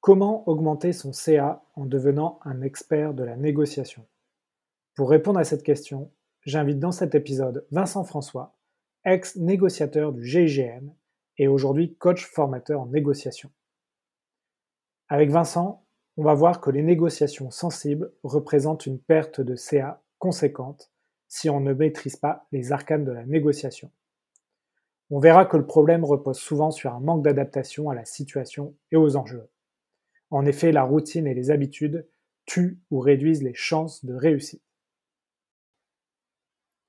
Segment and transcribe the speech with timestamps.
[0.00, 4.06] Comment augmenter son CA en devenant un expert de la négociation?
[4.94, 6.10] Pour répondre à cette question,
[6.46, 8.56] j'invite dans cet épisode Vincent François,
[9.04, 10.94] ex-négociateur du GIGN
[11.36, 13.50] et aujourd'hui coach formateur en négociation.
[15.10, 15.84] Avec Vincent,
[16.16, 20.90] on va voir que les négociations sensibles représentent une perte de CA conséquente
[21.28, 23.90] si on ne maîtrise pas les arcanes de la négociation.
[25.10, 28.96] On verra que le problème repose souvent sur un manque d'adaptation à la situation et
[28.96, 29.46] aux enjeux.
[30.30, 32.08] En effet, la routine et les habitudes
[32.46, 34.62] tuent ou réduisent les chances de réussite.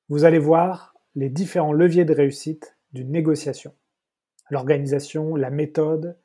[0.09, 3.76] Vous allez voir les différents leviers de réussite d'une négociation.
[4.50, 6.17] L'organisation, la méthode,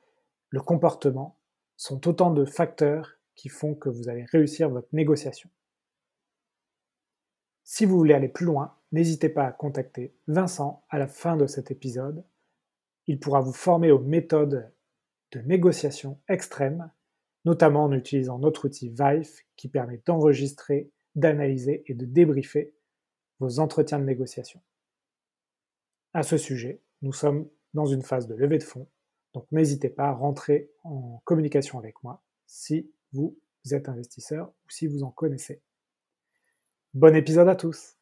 [0.50, 1.38] le comportement
[1.76, 5.50] sont autant de facteurs qui font que vous allez réussir votre négociation.
[7.64, 11.46] Si vous voulez aller plus loin, n'hésitez pas à contacter Vincent à la fin de
[11.46, 12.24] cet épisode.
[13.06, 14.72] Il pourra vous former aux méthodes
[15.32, 16.90] de négociation extrêmes
[17.46, 22.74] notamment en utilisant notre outil Vive qui permet d'enregistrer, d'analyser et de débriefer
[23.38, 24.60] vos entretiens de négociation.
[26.12, 28.88] À ce sujet, nous sommes dans une phase de levée de fonds,
[29.32, 33.38] donc n'hésitez pas à rentrer en communication avec moi si vous
[33.70, 35.62] êtes investisseur ou si vous en connaissez.
[36.94, 37.95] Bon épisode à tous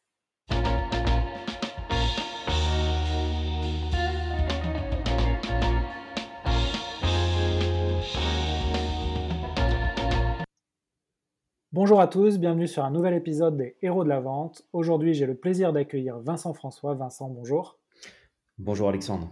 [11.75, 14.65] Bonjour à tous, bienvenue sur un nouvel épisode des Héros de la Vente.
[14.71, 16.93] Aujourd'hui, j'ai le plaisir d'accueillir Vincent François.
[16.93, 17.77] Vincent, bonjour.
[18.57, 19.27] Bonjour Alexandre.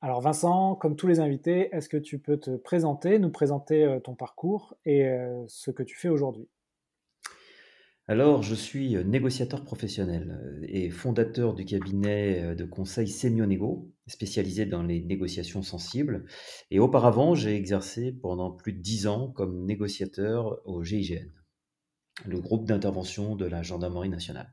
[0.00, 4.00] Alors Vincent, comme tous les invités, est-ce que tu peux te présenter, nous présenter euh,
[4.00, 6.48] ton parcours et euh, ce que tu fais aujourd'hui?
[8.12, 15.00] Alors, je suis négociateur professionnel et fondateur du cabinet de conseil Semionego, spécialisé dans les
[15.00, 16.26] négociations sensibles.
[16.70, 21.26] Et auparavant, j'ai exercé pendant plus de dix ans comme négociateur au GIGN,
[22.26, 24.52] le groupe d'intervention de la gendarmerie nationale.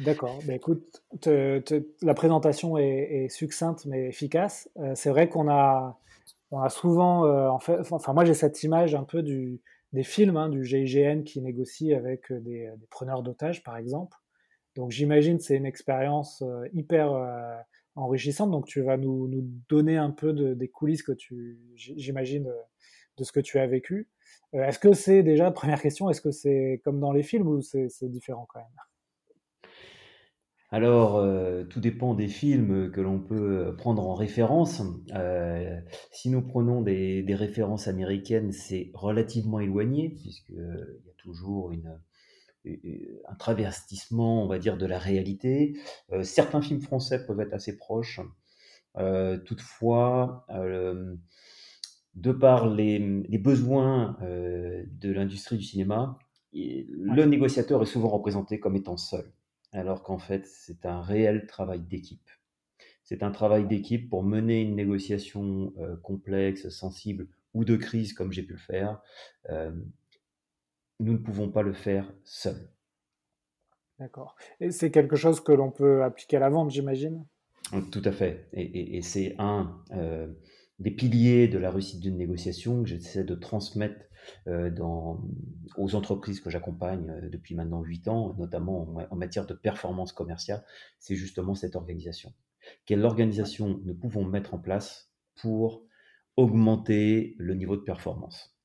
[0.00, 0.40] D'accord.
[0.44, 4.68] Ben écoute, la présentation est, succincte mais efficace.
[4.96, 6.00] c'est vrai qu'on a,
[6.50, 9.62] on a souvent, enfin moi j'ai cette image un peu du,
[9.94, 14.18] des films hein, du GIGN qui négocient avec euh, des, preneurs d'otages, par exemple.
[14.74, 17.56] Donc j'imagine c'est une expérience euh, hyper euh,
[17.94, 18.50] enrichissante.
[18.50, 19.28] Donc tu vas nous,
[19.68, 22.52] donner un peu des coulisses que tu, j'imagine,
[23.16, 24.08] de ce que tu as vécu.
[24.52, 27.88] est-ce que c'est déjà, première question, est-ce que c'est comme dans les films ou c'est
[28.10, 28.68] différent quand même?
[30.74, 34.82] Alors, euh, tout dépend des films que l'on peut prendre en référence.
[35.14, 35.78] Euh,
[36.10, 41.72] si nous prenons des, références américaines, c'est relativement éloigné, puisqu'il y a toujours
[42.64, 45.76] un travestissement, on va dire, de la réalité.
[46.10, 48.20] Euh, certains films français peuvent être assez proches.
[49.44, 50.44] toutefois,
[52.16, 56.18] de par les, les besoins de l'industrie du cinéma,
[56.52, 59.30] le négociateur est souvent représenté comme étant seul
[59.74, 62.30] alors qu'en fait, c'est un réel travail d'équipe.
[63.02, 68.32] C'est un travail d'équipe pour mener une négociation euh, complexe, sensible ou de crise comme
[68.32, 69.02] j'ai pu le faire.
[69.50, 69.72] Euh,
[71.00, 72.68] nous ne pouvons pas le faire seuls.
[73.98, 74.36] D'accord.
[74.60, 77.24] Et c'est quelque chose que l'on peut appliquer à la vente, j'imagine?
[77.90, 78.48] Tout à fait.
[78.52, 80.32] Et, c'est un euh,
[80.78, 84.04] des piliers de la réussite d'une négociation que j'essaie de transmettre
[84.46, 85.20] dans,
[85.76, 90.64] aux entreprises que j'accompagne euh, depuis maintenant 8 ans, notamment en, matière de performance commerciale,
[90.98, 92.32] c'est justement cette organisation.
[92.86, 95.84] Quelle organisation nous pouvons mettre en place pour
[96.36, 98.56] augmenter le niveau de performance?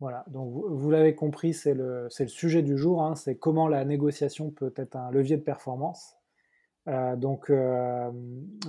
[0.00, 3.84] Voilà, donc vous, l'avez compris, c'est le, le, sujet du jour, hein, c'est comment la
[3.84, 6.16] négociation peut être un levier de performance.
[6.88, 7.50] Euh, donc,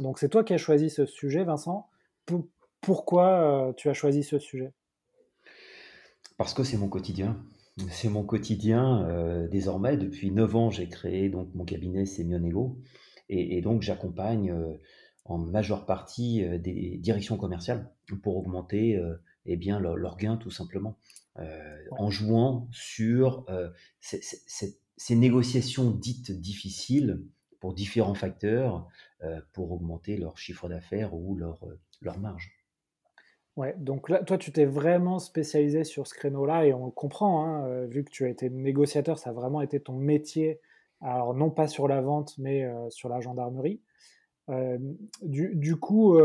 [0.01, 1.89] donc c'est toi qui as choisi ce sujet, Vincent.
[2.81, 4.71] pourquoi tu as choisi ce sujet?
[6.37, 7.41] Parce que c'est mon quotidien.
[7.89, 9.97] C'est mon quotidien euh, désormais.
[9.97, 12.79] Depuis 9 ans, j'ai créé donc mon cabinet Semionego
[13.27, 14.77] et, et donc j'accompagne euh,
[15.25, 17.91] en majeure partie euh, des directions commerciales
[18.23, 19.01] pour augmenter
[19.47, 20.99] eh bien leurs leur gains tout simplement
[21.89, 23.47] en jouant sur
[23.99, 27.23] ces, ces, ces, négociations dites difficiles
[27.59, 28.87] pour différents facteurs
[29.53, 31.65] pour augmenter leur chiffre d'affaires ou leur,
[31.99, 32.53] leur marge.
[33.57, 37.45] Ouais, donc là, toi, tu t'es vraiment spécialisé sur ce créneau-là et on le comprend,
[37.45, 40.59] hein, euh, vu que tu as été négociateur, ça a vraiment été ton métier.
[40.99, 43.81] Alors, non pas sur la vente, mais euh, sur la gendarmerie.
[44.49, 44.77] Euh,
[45.21, 46.17] du, coup,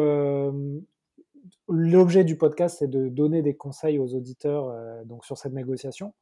[1.68, 6.12] l'objet du podcast, c'est de donner des conseils aux auditeurs donc sur cette négociation.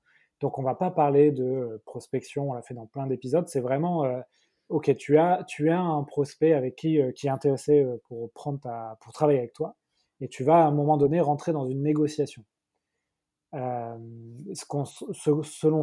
[0.40, 3.48] Donc, on va pas parler de prospection, on l'a fait dans plein d'épisodes.
[3.48, 4.04] C'est vraiment,
[4.68, 8.60] ok, tu as, tu as un prospect avec qui, qui est intéressé pour, prendre
[9.00, 9.74] pour travailler avec toi
[10.20, 12.44] et tu vas à un moment donné rentrer dans une négociation.
[13.54, 13.96] Euh,
[14.52, 15.82] ce qu'on, selon,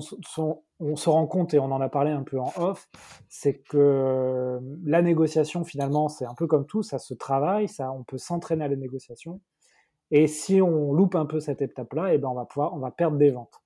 [0.79, 2.87] on se rend compte, et on en a parlé un peu en off,
[3.27, 8.03] c'est que la négociation, finalement, c'est un peu comme tout, ça se travaille, ça, on
[8.03, 9.41] peut s'entraîner à la négociation.
[10.11, 12.79] Et si on loupe un peu cette étape-là, et eh ben on va pouvoir, on
[12.79, 13.64] va perdre des ventes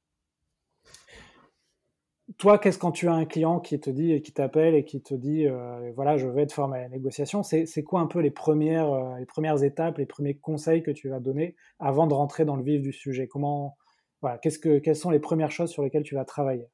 [2.38, 5.14] toi, qu'est-ce quand tu as un client qui te dit, qui t'appelle et qui te
[5.14, 8.31] dit, euh, voilà, je vais être formé à la négociation, c'est quoi un peu les
[8.31, 12.46] premières, euh, les premières étapes, les premiers conseils que tu vas donner avant de rentrer
[12.46, 13.28] dans le vif du sujet?
[13.28, 13.78] Comment,
[14.22, 16.68] voilà, que, quelles sont les premières choses sur lesquelles tu vas travailler?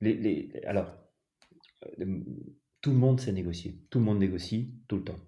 [0.00, 0.90] Les, Alors,
[2.00, 2.20] euh,
[2.80, 5.20] tout le monde sait négocier, tout le monde négocie tout le temps.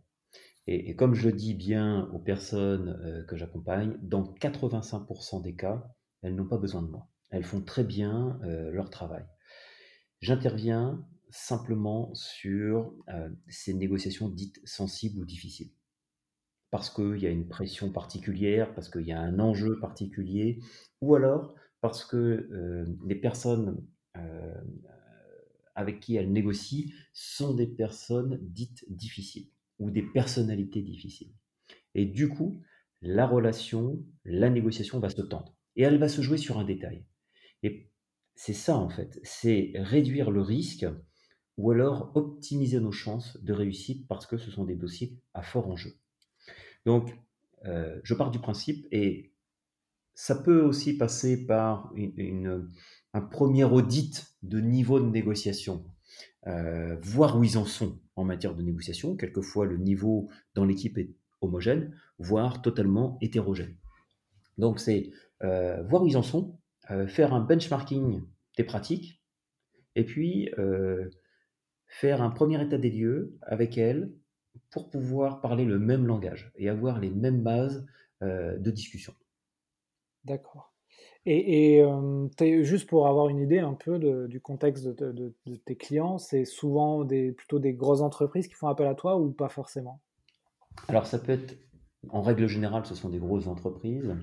[0.68, 5.86] Et, comme je dis bien aux personnes que j'accompagne, dans 85% des cas,
[6.22, 7.06] elles n'ont pas besoin de moi.
[7.30, 9.24] Elles font très bien euh, leur travail.
[10.20, 15.72] J'interviens simplement sur euh, ces négociations dites sensibles ou difficiles.
[16.70, 20.60] Parce qu'il y a une pression particulière, parce qu'il y a un enjeu particulier,
[21.00, 23.86] ou alors parce que euh, les personnes
[25.74, 31.34] avec qui elles négocient sont des personnes dites difficiles ou des personnalités difficiles.
[31.94, 32.62] Et du coup,
[33.02, 35.54] la relation, la négociation va se tendre.
[35.76, 37.04] Et elle va se jouer sur un détail.
[37.62, 37.90] Et
[38.34, 40.86] c'est ça, en fait, c'est réduire le risque
[41.56, 45.68] ou alors optimiser nos chances de réussite parce que ce sont des dossiers à fort
[45.68, 45.96] enjeu.
[46.84, 47.18] Donc,
[47.64, 49.32] euh, je pars du principe, et
[50.14, 52.70] ça peut aussi passer par une,
[53.12, 55.84] un premier audit de niveau de négociation,
[56.46, 59.16] euh, voir où ils en sont en matière de négociation.
[59.16, 61.10] Quelquefois, le niveau dans l'équipe est
[61.40, 63.76] homogène, voire totalement hétérogène.
[64.58, 65.10] Donc, c'est
[65.42, 66.58] euh, voir où ils en sont,
[66.90, 68.22] euh, faire un benchmarking
[68.56, 69.22] des pratiques,
[69.94, 71.10] et puis euh,
[71.86, 74.12] faire un premier état des lieux avec elles
[74.70, 77.86] pour pouvoir parler le même langage et avoir les mêmes bases
[78.22, 79.14] euh, de discussion.
[80.24, 80.72] D'accord.
[81.28, 81.82] Et,
[82.62, 83.98] juste pour avoir une idée un peu
[84.28, 88.68] du contexte de, de tes clients, c'est souvent des, plutôt des grosses entreprises qui font
[88.68, 90.00] appel à toi ou pas forcément?
[90.88, 91.56] Alors ça peut être
[92.10, 94.14] en règle générale, ce sont des grosses entreprises,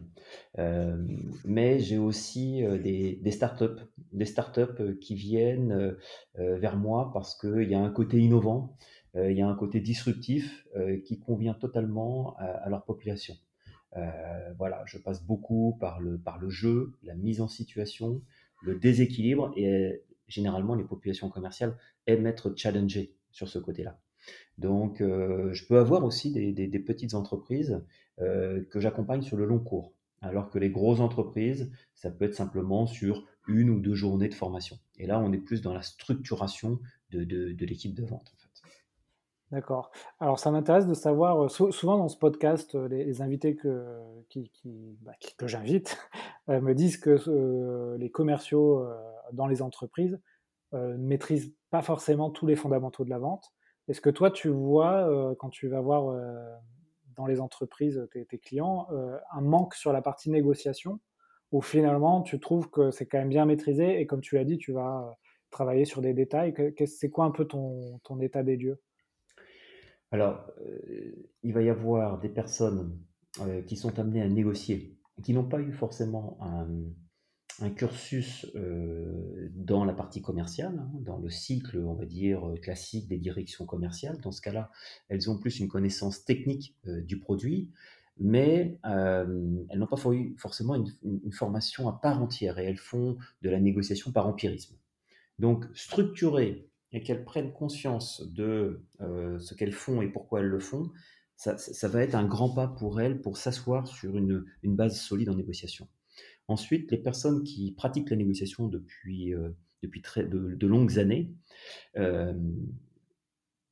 [0.59, 0.97] euh,
[1.45, 3.81] mais j'ai aussi euh, des, startups,
[4.12, 5.95] des startups euh, qui viennent
[6.35, 8.77] vers moi parce qu'il y a un côté innovant,
[9.15, 10.68] il y a un côté disruptif
[11.06, 13.35] qui convient totalement à, leur population.
[14.57, 18.21] voilà, je passe beaucoup par le jeu, la mise en situation,
[18.63, 21.77] le déséquilibre, et généralement les populations commerciales
[22.07, 24.00] aiment être challengées sur ce côté-là.
[24.58, 27.84] Donc, euh, je peux avoir aussi des, petites entreprises
[28.20, 32.36] euh, que j'accompagne sur le long cours, alors que les grosses entreprises, ça peut être
[32.36, 34.78] simplement sur une ou deux journées de formation.
[34.98, 36.80] Et là, on est plus dans la structuration
[37.12, 38.34] de, l'équipe de vente.
[39.52, 39.92] D'accord.
[40.20, 43.98] Alors, ça m'intéresse de savoir, euh, souvent dans ce podcast, les, invités que,
[45.02, 45.98] bah, que j'invite
[46.48, 48.88] me disent que les commerciaux
[49.31, 50.20] dans les entreprises
[50.72, 53.52] ne maîtrisent pas forcément tous les fondamentaux de la vente
[53.88, 56.33] est-ce que toi, tu vois, euh, quand tu vas voir euh,
[57.15, 61.00] dans les entreprises tes, clients, euh, un manque sur la partie négociation,
[61.51, 64.57] ou finalement, tu trouves que c'est quand même bien maîtrisé, et comme tu l'as dit,
[64.57, 65.18] tu vas
[65.51, 66.53] travailler sur des détails?
[66.88, 68.81] C'est quoi un peu ton, ton état des lieux?
[70.09, 70.51] Alors,
[71.44, 73.00] il va y avoir des personnes
[73.68, 76.67] qui sont amenées à négocier, qui n'ont pas eu forcément un
[77.60, 82.55] un cursus euh, dans la partie commerciale, hein, dans le cycle, on va dire, euh,
[82.55, 84.19] classique des directions commerciales.
[84.22, 84.72] Dans ce cas-là,
[85.10, 87.69] elles ont plus une connaissance technique euh, du produit,
[88.19, 89.98] mais elles n'ont pas
[90.38, 94.75] forcément une, formation à part entière et elles font de la négociation par empirisme.
[95.39, 100.91] Donc, structurer et qu'elles prennent conscience de ce qu'elles font et pourquoi elles le font,
[101.38, 105.36] ça, va être un grand pas pour elles pour s'asseoir sur une base solide en
[105.36, 105.88] négociation.
[106.47, 109.50] Ensuite, les personnes qui pratiquent la négociation depuis, euh,
[109.81, 111.33] depuis de, longues années,
[111.97, 112.33] euh,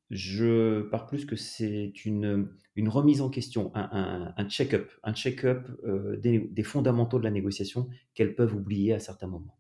[0.10, 6.18] je pars plus que c'est une, une, remise en question, un, check-up, un check-up euh,
[6.18, 9.58] des, fondamentaux de la négociation qu'elles peuvent oublier à certains moments.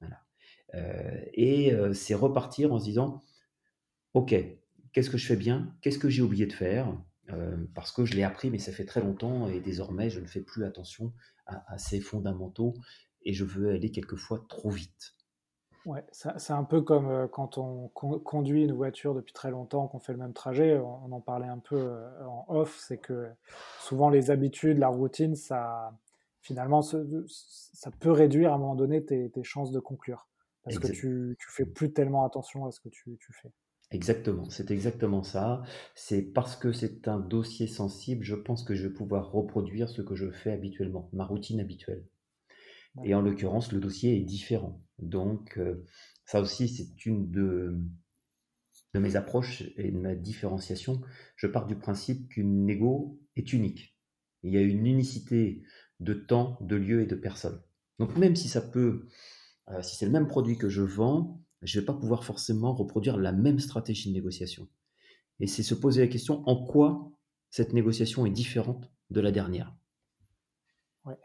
[0.00, 0.20] Voilà.
[1.34, 3.22] et c'est repartir en se disant,
[4.14, 4.34] OK,
[4.92, 5.74] qu'est-ce que je fais bien?
[5.80, 6.96] Qu'est-ce que j'ai oublié de faire?
[7.74, 10.42] Parce que je l'ai appris, mais ça fait très longtemps et désormais je ne fais
[10.42, 11.12] plus attention
[11.46, 12.74] assez fondamentaux
[13.24, 15.14] et je veux aller quelquefois trop vite.
[15.84, 19.98] Ouais, c'est un peu comme euh, quand on conduit une voiture depuis très longtemps, qu'on
[19.98, 23.28] fait le même trajet, on, en parlait un peu euh, en off, c'est que
[23.80, 25.92] souvent les habitudes, la routine, ça
[26.40, 30.28] finalement ça peut réduire à un moment donné tes, chances de conclure
[30.62, 33.52] parce que tu, tu fais plus tellement attention à ce que tu, tu fais.
[33.92, 35.62] Exactement, c'est exactement ça.
[35.94, 40.02] C'est parce que c'est un dossier sensible, je pense que je vais pouvoir reproduire ce
[40.02, 42.04] que je fais habituellement, ma routine habituelle.
[43.04, 44.82] Et en l'occurrence, le dossier est différent.
[44.98, 45.84] Donc, euh,
[46.26, 47.76] ça aussi, c'est une de,
[48.94, 51.00] de mes approches et de ma différenciation.
[51.36, 53.96] Je pars du principe qu'une négo est unique.
[54.42, 55.62] Il y a une unicité
[56.00, 57.62] de temps, de lieu et de personne.
[57.98, 59.06] Donc, même si ça peut,
[59.70, 62.74] euh, si c'est le même produit que je vends, je ne vais pas pouvoir forcément
[62.74, 64.68] reproduire la même stratégie de négociation.
[65.40, 67.10] Et c'est se poser la question en quoi
[67.50, 69.74] cette négociation est différente de la dernière?
[71.04, 71.18] Ouais.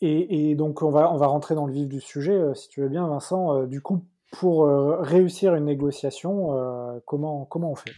[0.00, 2.80] Et, donc on va, on va rentrer dans le vif du sujet, euh, si tu
[2.80, 3.54] veux bien, Vincent.
[3.54, 7.92] Euh, du coup, pour euh, réussir une négociation, comment, comment on fait?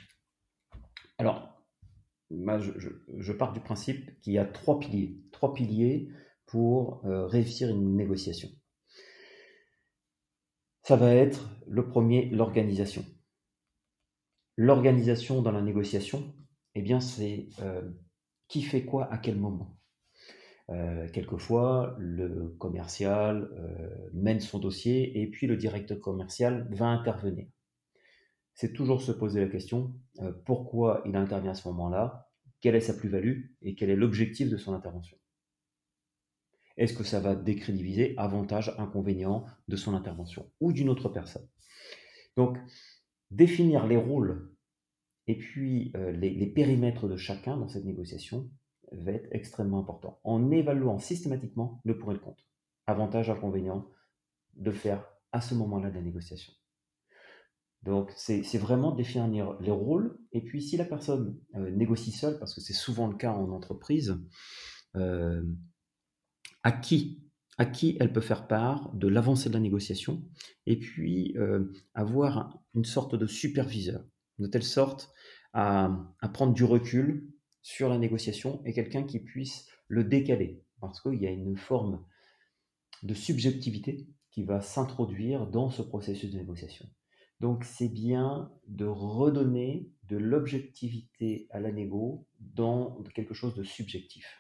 [1.19, 1.61] Alors,
[2.31, 2.71] moi, je,
[3.19, 5.19] je, pars du principe qu'il y a trois piliers.
[5.33, 6.09] Trois piliers
[6.47, 8.49] pour réussir une négociation
[10.91, 13.05] ça va être le premier, l'organisation.
[14.57, 16.35] L'organisation dans la négociation,
[16.75, 17.89] eh bien, c'est euh,
[18.49, 19.79] qui fait quoi à quel moment.
[20.71, 27.47] Euh, quelquefois, le commercial euh, mène son dossier et puis le directeur commercial va intervenir.
[28.55, 29.95] C'est toujours se poser la question
[30.45, 32.29] pourquoi il intervient à ce moment-là,
[32.61, 35.20] quelle est sa plus-value et quel est l'objectif de son intervention.
[36.81, 41.47] Est-ce que ça va décrédibiliser avantage, inconvénient de son intervention ou d'une autre personne?
[42.39, 42.57] Donc,
[43.31, 44.51] définir les rôles
[45.27, 48.51] et puis euh, les, périmètres de chacun dans cette négociation
[48.93, 50.21] va être extrêmement important.
[50.25, 52.49] En évaluant systématiquement le pour et le contre,
[52.87, 53.87] avantage, inconvénient
[54.55, 56.55] de faire à ce moment-là de la négociation.
[57.83, 60.19] Donc, c'est vraiment définir les rôles.
[60.33, 63.51] Et puis, si la personne euh, négocie seule, parce que c'est souvent le cas en
[63.51, 64.19] entreprise,
[64.97, 65.43] euh,
[66.63, 67.21] à qui
[67.61, 70.25] à qui elle peut faire part de l'avancée de la négociation,
[70.65, 74.03] et puis euh, avoir une sorte de superviseur,
[74.39, 75.13] de telle sorte
[75.53, 75.91] à,
[76.33, 77.29] prendre du recul
[77.61, 82.03] sur la négociation et quelqu'un qui puisse le décaler, parce qu'il y a une forme
[83.03, 86.89] de subjectivité qui va s'introduire dans ce processus de négociation.
[87.41, 94.40] Donc c'est bien de redonner de l'objectivité à la négo dans quelque chose de subjectif.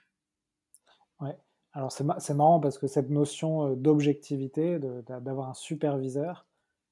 [1.72, 6.46] Alors c'est marrant parce que cette notion euh, d'objectivité, d'avoir un superviseur,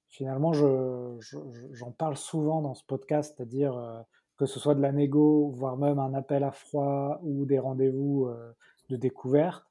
[0.09, 4.01] finalement j'en parle souvent dans ce podcast, c'est-à-dire euh,
[4.37, 8.27] que ce soit de la négo, voire même un appel à froid ou des rendez-vous
[8.27, 8.53] euh,
[8.89, 9.65] de découverte,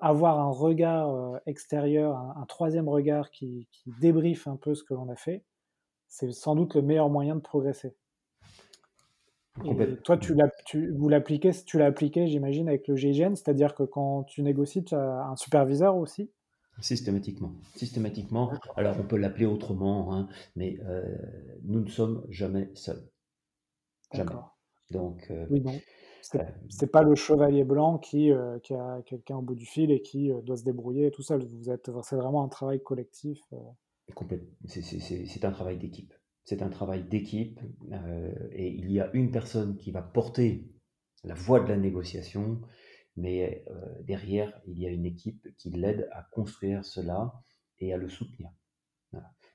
[0.00, 5.08] avoir un regard extérieur, un, troisième regard qui, qui débriefe un peu ce que l'on
[5.08, 5.42] a fait,
[6.06, 7.96] c'est sans doute le meilleur moyen de progresser
[10.02, 13.82] toi, tu l'as, tu, vous l'appliquez, tu l'as appliqué, j'imagine, avec le GIGN, c'est-à-dire que
[13.82, 16.30] quand tu négocies, tu as un superviseur aussi?
[16.80, 17.52] Systématiquement.
[17.76, 18.50] Systématiquement.
[18.76, 21.02] Alors, on peut l'appeler autrement, hein, mais euh,
[21.64, 23.08] nous ne sommes jamais seuls.
[24.12, 24.32] Jamais.
[24.90, 25.78] Donc, euh, oui, non.
[26.22, 28.30] C'est, euh, pas le chevalier blanc qui,
[28.62, 31.44] qui a quelqu'un au bout du fil et qui doit se débrouiller tout seul.
[31.44, 33.40] Vous êtes, c'est vraiment un travail collectif.
[34.66, 36.12] C'est un travail d'équipe.
[36.44, 37.60] C'est un travail d'équipe
[37.92, 40.68] euh, et il y a une personne qui va porter
[41.24, 42.60] la voie de la négociation,
[43.16, 47.32] mais euh, derrière, il y a une équipe qui l'aide à construire cela
[47.78, 48.50] et à le soutenir.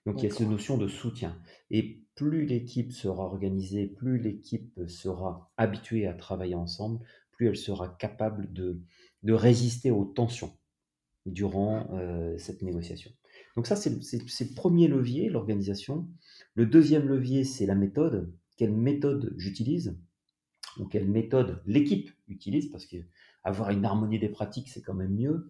[0.06, 1.38] Donc il y a cette notion de soutien.
[1.70, 7.90] Et plus l'équipe sera organisée, plus l'équipe sera habituée à travailler ensemble, plus elle sera
[7.90, 8.82] capable de,
[9.24, 10.58] de résister aux tensions
[11.26, 13.12] durant euh, cette négociation.
[13.58, 16.08] Donc ça, c'est le premier levier, l'organisation.
[16.54, 18.32] Le deuxième levier, c'est la méthode.
[18.56, 19.98] Quelle méthode j'utilise
[20.78, 25.50] ou quelle méthode l'équipe utilise, parce qu'avoir une harmonie des pratiques, c'est quand même mieux,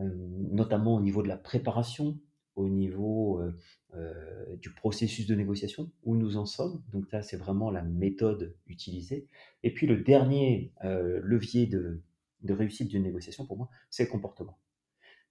[0.00, 0.10] euh,
[0.50, 2.18] notamment au niveau de la préparation,
[2.56, 3.56] au niveau euh,
[3.94, 6.82] euh, du processus de négociation, où nous en sommes.
[6.92, 9.28] Donc là, c'est vraiment la méthode utilisée.
[9.62, 12.02] Et puis le dernier levier de
[12.52, 14.58] réussite d'une négociation, pour moi, c'est le comportement.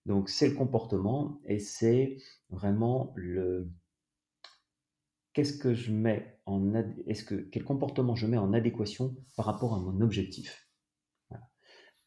[0.07, 2.17] Donc c'est le comportement et c'est
[2.49, 3.69] vraiment le
[5.33, 6.73] qu'est-ce que je mets en
[7.05, 10.67] est-ce que quel comportement je mets en adéquation par rapport à mon objectif.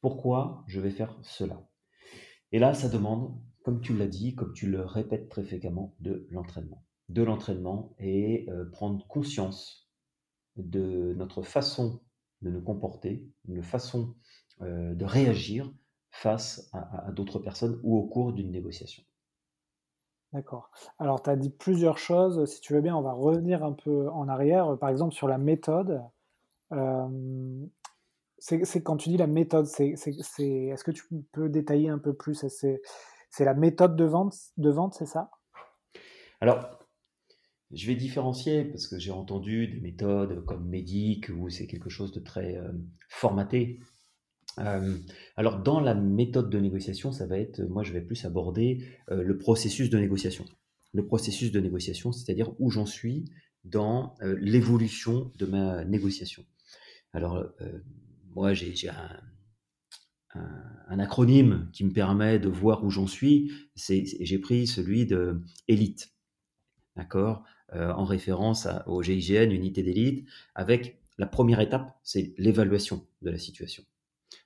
[0.00, 1.68] Pourquoi je vais faire cela?
[2.52, 6.26] Et là, ça demande, comme tu l'as dit, comme tu le répètes très fréquemment, de
[6.30, 6.86] l'entraînement.
[7.10, 9.90] De l'entraînement et euh, prendre conscience
[10.56, 12.00] de notre façon
[12.40, 14.16] de nous comporter, une façon
[14.62, 15.70] euh, de réagir
[16.10, 19.02] face à, d'autres personnes ou au cours d'une négociation.
[20.32, 20.70] D'accord.
[20.98, 22.44] Alors, tu as dit plusieurs choses.
[22.44, 24.78] Si tu veux bien, on va revenir un peu en arrière.
[24.78, 26.02] Par exemple, sur la méthode.
[26.72, 27.66] Euh,
[28.38, 32.46] c'est quand tu dis la méthode, c'est est-ce que tu peux détailler un peu plus?
[32.48, 35.30] C'est la méthode de vente, de vente c'est ça?
[36.40, 36.78] Alors,
[37.70, 42.12] je vais différencier parce que j'ai entendu des méthodes comme médic où c'est quelque chose
[42.12, 42.72] de très euh,
[43.08, 43.80] formaté.
[44.58, 44.98] Euh,
[45.36, 49.22] alors dans la méthode de négociation, ça va être, moi je vais plus aborder euh,
[49.22, 50.44] le processus de négociation.
[50.92, 53.30] Le processus de négociation, c'est-à-dire où j'en suis
[53.62, 56.44] dans l'évolution de ma négociation.
[57.12, 57.46] Alors
[58.34, 58.74] moi j'ai
[60.34, 63.52] un, acronyme qui me permet de voir où j'en suis.
[63.76, 66.12] J'ai pris celui de élite,
[66.96, 73.30] d'accord, euh, en référence au GIGN, unité d'élite, avec la première étape, c'est l'évaluation de
[73.30, 73.84] la situation,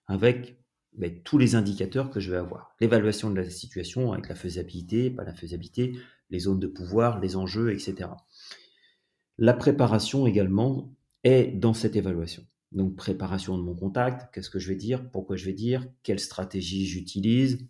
[0.06, 0.58] avec
[0.92, 2.74] ben, tous les indicateurs que je vais avoir.
[2.80, 5.96] L'évaluation de la situation avec la faisabilité, pas la faisabilité,
[6.30, 8.10] les zones de pouvoir, les enjeux, etc.
[9.38, 10.94] La préparation également
[11.24, 12.44] est dans cette évaluation.
[12.70, 16.20] Donc préparation de mon contact, qu'est-ce que je vais dire, pourquoi je vais dire, quelle
[16.20, 17.66] stratégie j'utilise,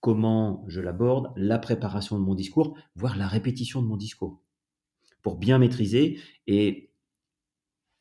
[0.00, 4.42] comment je l'aborde, la préparation de mon discours, voire la répétition de mon discours,
[5.22, 6.91] pour bien maîtriser et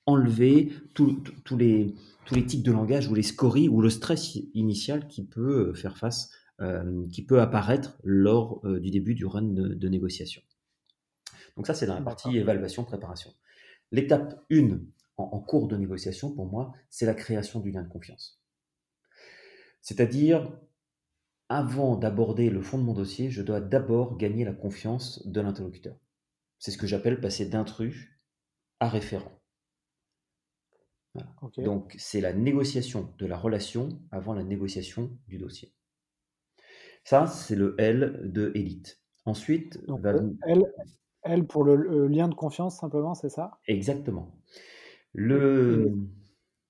[0.06, 1.24] enlever tous
[1.58, 5.74] les, tous les tics de langage ou les scories ou le stress initial qui peut
[5.74, 10.42] faire face, euh, qui peut apparaître lors euh, du début du run de, de négociation.
[11.56, 13.34] Donc ça, c'est dans la partie évaluation, préparation.
[13.92, 14.80] L'étape 1,
[15.18, 18.42] en, cours de négociation, pour moi, c'est la création du lien de confiance.
[19.82, 20.52] C'est-à-dire,
[21.50, 25.98] avant d'aborder le fond de mon dossier, je dois d'abord gagner la confiance de l'interlocuteur.
[26.60, 28.10] C'est ce que j'appelle passer d'intrus
[28.80, 29.41] à référent.
[31.58, 35.74] Donc, c'est la négociation de la relation avant la négociation du dossier.
[37.04, 39.02] Ça, c'est le L de élite.
[39.26, 39.80] Ensuite,
[41.24, 43.60] L, pour le lien de confiance, simplement, c'est ça?
[43.68, 44.36] Exactement.
[45.14, 45.94] Le...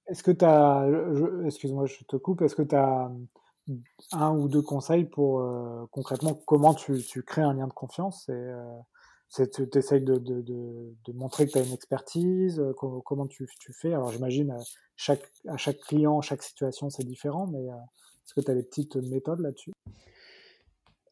[0.07, 0.87] Est-ce que tu as,
[1.45, 3.11] excuse-moi, je te coupe, est-ce que tu as
[4.11, 8.27] un ou deux conseils pour euh, concrètement comment tu, tu, crées un lien de confiance
[8.27, 8.65] et euh,
[9.31, 13.93] tu essayes de, montrer que tu as une expertise, euh, comment, tu, fais?
[13.93, 14.55] Alors j'imagine
[14.95, 18.95] chaque, à chaque client, chaque situation c'est différent, mais est-ce que tu as des petites
[18.97, 19.71] méthodes là-dessus?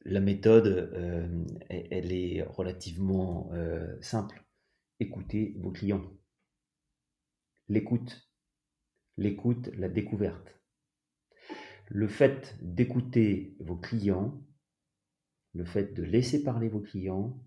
[0.06, 0.92] La méthode,
[1.70, 3.52] elle est relativement
[4.02, 4.44] simple.
[5.00, 6.04] Écoutez vos clients
[7.70, 8.28] l'écoute.
[9.18, 10.60] L'écoute, la découverte.
[11.88, 14.42] Le fait d'écouter vos clients,
[15.54, 17.40] le fait de laisser parler vos clients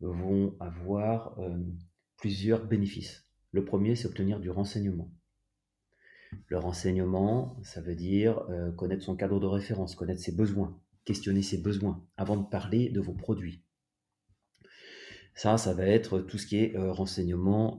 [0.00, 1.58] vont avoir euh,
[2.16, 3.24] plusieurs bénéfices.
[3.52, 5.10] Le premier, c'est obtenir du renseignement.
[6.46, 11.42] Le renseignement, ça veut dire euh, connaître son cadre de référence, connaître ses besoins, questionner
[11.42, 13.64] ses besoins avant de parler de vos produits.
[15.34, 17.78] Ça, ça va être tout ce qui est euh, renseignement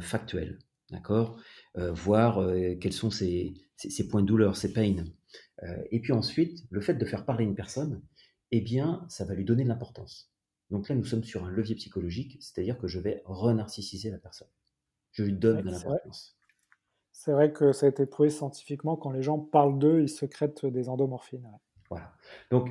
[0.00, 0.58] factuel.
[0.90, 1.40] D'accord?
[1.76, 2.44] Voir
[2.80, 3.54] quels sont ses,
[4.10, 5.04] points de douleur, ses pains.
[5.92, 8.02] Et puis ensuite, le fait de faire parler une personne,
[8.50, 10.29] eh bien, ça va lui donner de l'importance.
[10.70, 14.48] Donc là, nous sommes sur un levier psychologique, c'est-à-dire que je vais renarcissiser la personne.
[15.12, 16.36] Je lui donne de l'importance.
[17.12, 20.64] C'est vrai que ça a été prouvé scientifiquement, quand les gens parlent d'eux, ils secrètent
[20.64, 21.50] des endomorphines.
[21.90, 22.14] Voilà.
[22.50, 22.70] Donc,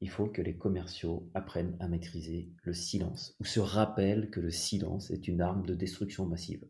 [0.00, 4.50] il faut que les commerciaux apprennent à maîtriser le silence ou se rappellent que le
[4.50, 6.68] silence est une arme de destruction massive.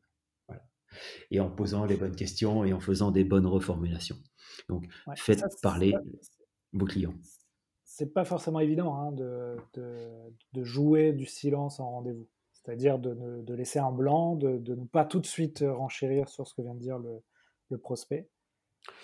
[1.31, 4.19] Et en posant les bonnes questions et en faisant des bonnes reformulations.
[4.69, 5.95] Donc, faites parler
[6.73, 7.15] vos clients.
[7.97, 12.27] C'est pas forcément évident hein, de, jouer du silence en rendez-vous.
[12.53, 16.61] C'est-à-dire de, laisser un blanc, de, ne pas tout de suite renchérir sur ce que
[16.61, 17.23] vient de dire le,
[17.71, 18.29] le prospect.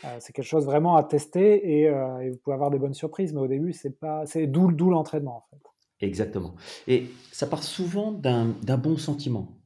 [0.05, 3.33] Euh, c'est quelque chose vraiment à tester euh, et, vous pouvez avoir des bonnes surprises,
[3.33, 6.07] mais au début, c'est pas, c'est d'où, l'entraînement en fait.
[6.07, 6.55] Exactement.
[6.87, 9.57] Et ça part souvent d'un, bon sentiment.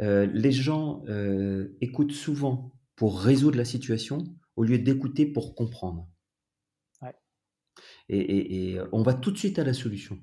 [0.00, 1.04] Euh, les gens
[1.80, 4.24] écoutent souvent pour résoudre la situation
[4.56, 6.08] au lieu d'écouter pour comprendre.
[8.12, 10.18] Et, on va tout de suite à la solution.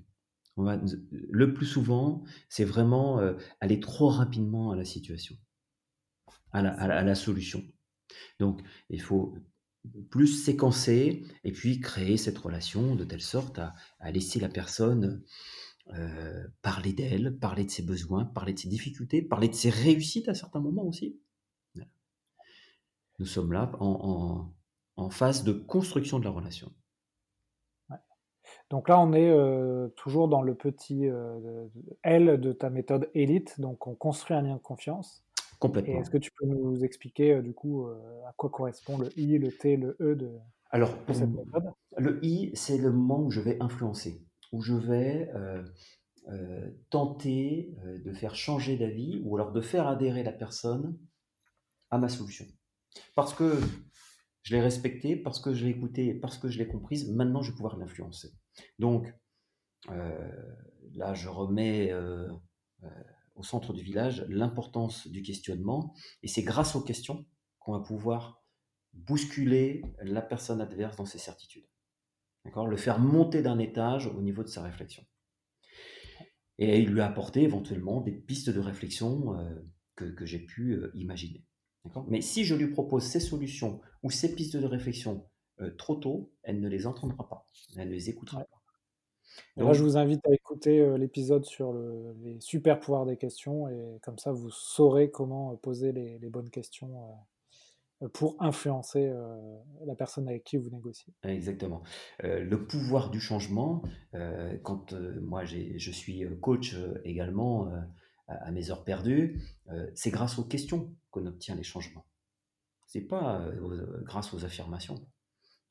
[0.58, 3.20] Le plus souvent, c'est vraiment
[3.62, 5.36] aller trop rapidement à la situation,
[6.52, 7.64] à la solution.
[8.40, 9.36] Donc, il faut
[10.10, 13.74] plus séquencer et puis créer cette relation de telle sorte à,
[14.12, 15.24] laisser la personne
[15.94, 20.30] euh, parler d'elle, parler de ses besoins, parler de ses difficultés, parler de ses réussites
[20.30, 21.20] à certains moments aussi.
[23.20, 24.54] Nous sommes là en,
[25.10, 26.74] phase de construction de la relation.
[28.70, 31.68] Donc là, on est euh, toujours dans le petit euh,
[32.04, 33.60] L de ta méthode élite.
[33.60, 35.26] Donc, on construit un lien de confiance.
[35.60, 36.00] Complètement.
[36.00, 37.88] Est-ce que tu peux nous expliquer euh, du coup
[38.28, 40.32] à quoi correspond le I, le T, le E de,
[40.70, 41.72] Alors, cette méthode?
[41.98, 45.32] Le I, c'est le moment où je vais influencer, où je vais
[46.92, 47.74] tenter
[48.06, 50.96] de faire changer d'avis ou alors de faire adhérer la personne
[51.90, 52.46] à ma solution.
[53.16, 53.60] Parce que
[54.50, 57.52] je l'ai respectée, parce que je l'ai écoutée, parce que je l'ai comprise, maintenant je
[57.52, 58.34] vais pouvoir l'influencer.
[58.80, 59.14] Donc,
[59.88, 61.94] là, je remets
[63.36, 65.94] au centre du village l'importance du questionnement.
[66.24, 67.28] Et c'est grâce aux questions
[67.60, 68.44] qu'on va pouvoir
[68.94, 71.68] bousculer la personne adverse dans ses certitudes.
[72.44, 72.66] D'accord?
[72.66, 75.04] Le faire monter d'un étage au niveau de sa réflexion.
[76.58, 79.38] Et lui apporter éventuellement des pistes de réflexion
[79.96, 81.46] que, j'ai pu imaginer.
[82.08, 85.26] Mais si je lui propose ces solutions ou ces pistes de réflexion
[85.78, 87.48] trop tôt, elle ne les entendra pas,
[87.78, 88.60] elle ne les écoutera pas.
[89.58, 94.18] Donc, je vous invite à écouter l'épisode sur les super pouvoirs des questions et comme
[94.18, 96.96] ça, vous saurez comment poser les, bonnes questions
[98.14, 99.12] pour influencer
[99.86, 101.14] la personne avec qui vous négociez.
[101.24, 101.84] Exactement.
[102.24, 103.84] le pouvoir du changement,
[104.64, 107.70] quand moi je suis coach également
[108.30, 109.42] à mes heures perdues,
[109.96, 112.06] c'est grâce aux questions qu'on obtient les changements.
[112.88, 113.46] C'est pas
[114.04, 114.96] grâce aux affirmations.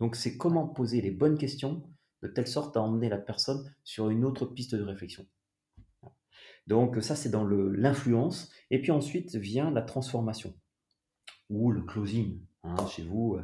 [0.01, 1.83] Donc c'est comment poser les bonnes questions
[2.23, 5.27] de telle sorte à emmener la personne sur une autre piste de réflexion.
[6.67, 8.51] Donc ça, c'est dans l'influence.
[8.71, 10.55] Et puis ensuite vient la transformation
[11.49, 12.41] ou le closing.
[12.65, 13.39] Hein, chez vous,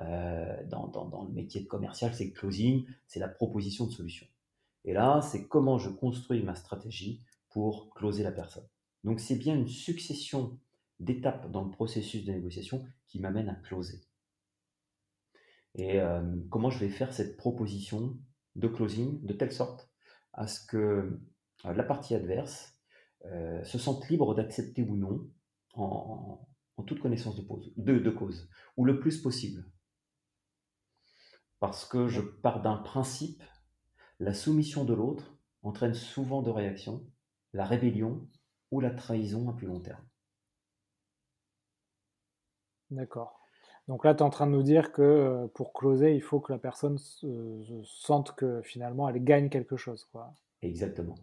[0.00, 4.26] euh, dans, le métier de commercial, c'est le closing, c'est la proposition de solution.
[4.84, 8.68] Et là, c'est comment je construis ma stratégie pour closer la personne.
[9.04, 10.58] Donc c'est bien une succession
[11.00, 14.08] d'étapes dans le processus de négociation qui m'amène à closer
[15.78, 18.18] et euh, comment je vais faire cette proposition
[18.56, 19.90] de closing de telle sorte
[20.32, 22.76] à ce que euh, la partie adverse
[23.26, 25.30] euh, se sente libre d'accepter ou non
[25.74, 26.44] en,
[26.86, 29.68] toute connaissance de, de, cause, ou le plus possible.
[31.58, 33.42] Parce que je pars d'un principe,
[34.20, 37.04] la soumission de l'autre entraîne souvent de réactions,
[37.52, 38.26] la rébellion
[38.70, 40.04] ou la trahison à plus long terme.
[42.90, 43.40] D'accord.
[43.86, 46.40] Donc là, tu es en train de nous dire que euh, pour closer, il faut
[46.40, 50.04] que la personne se, sente que finalement, elle gagne quelque chose.
[50.12, 50.34] Quoi.
[50.62, 51.16] Exactement.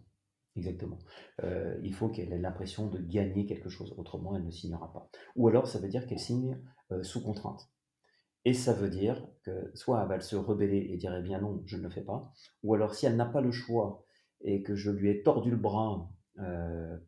[0.56, 0.98] Exactement.
[1.44, 5.10] Euh, il faut qu'elle ait l'impression de gagner quelque chose, autrement elle ne signera pas.
[5.36, 6.58] Ou alors ça veut dire qu'elle signe
[6.92, 7.68] euh, sous contrainte.
[8.46, 11.62] Et ça veut dire que soit elle va se rebeller et dire eh bien non,
[11.66, 14.04] je ne le fais pas, ou alors si elle n'a pas le choix
[14.40, 16.08] et que je lui ai tordu le bras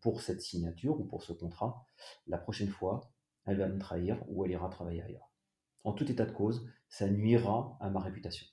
[0.00, 1.84] pour cette signature ou pour ce contrat,
[2.26, 3.00] la prochaine fois,
[3.46, 5.28] elle va me trahir ou elle ira travailler ailleurs
[5.88, 8.46] en tout état de cause, ça nuira à ma réputation.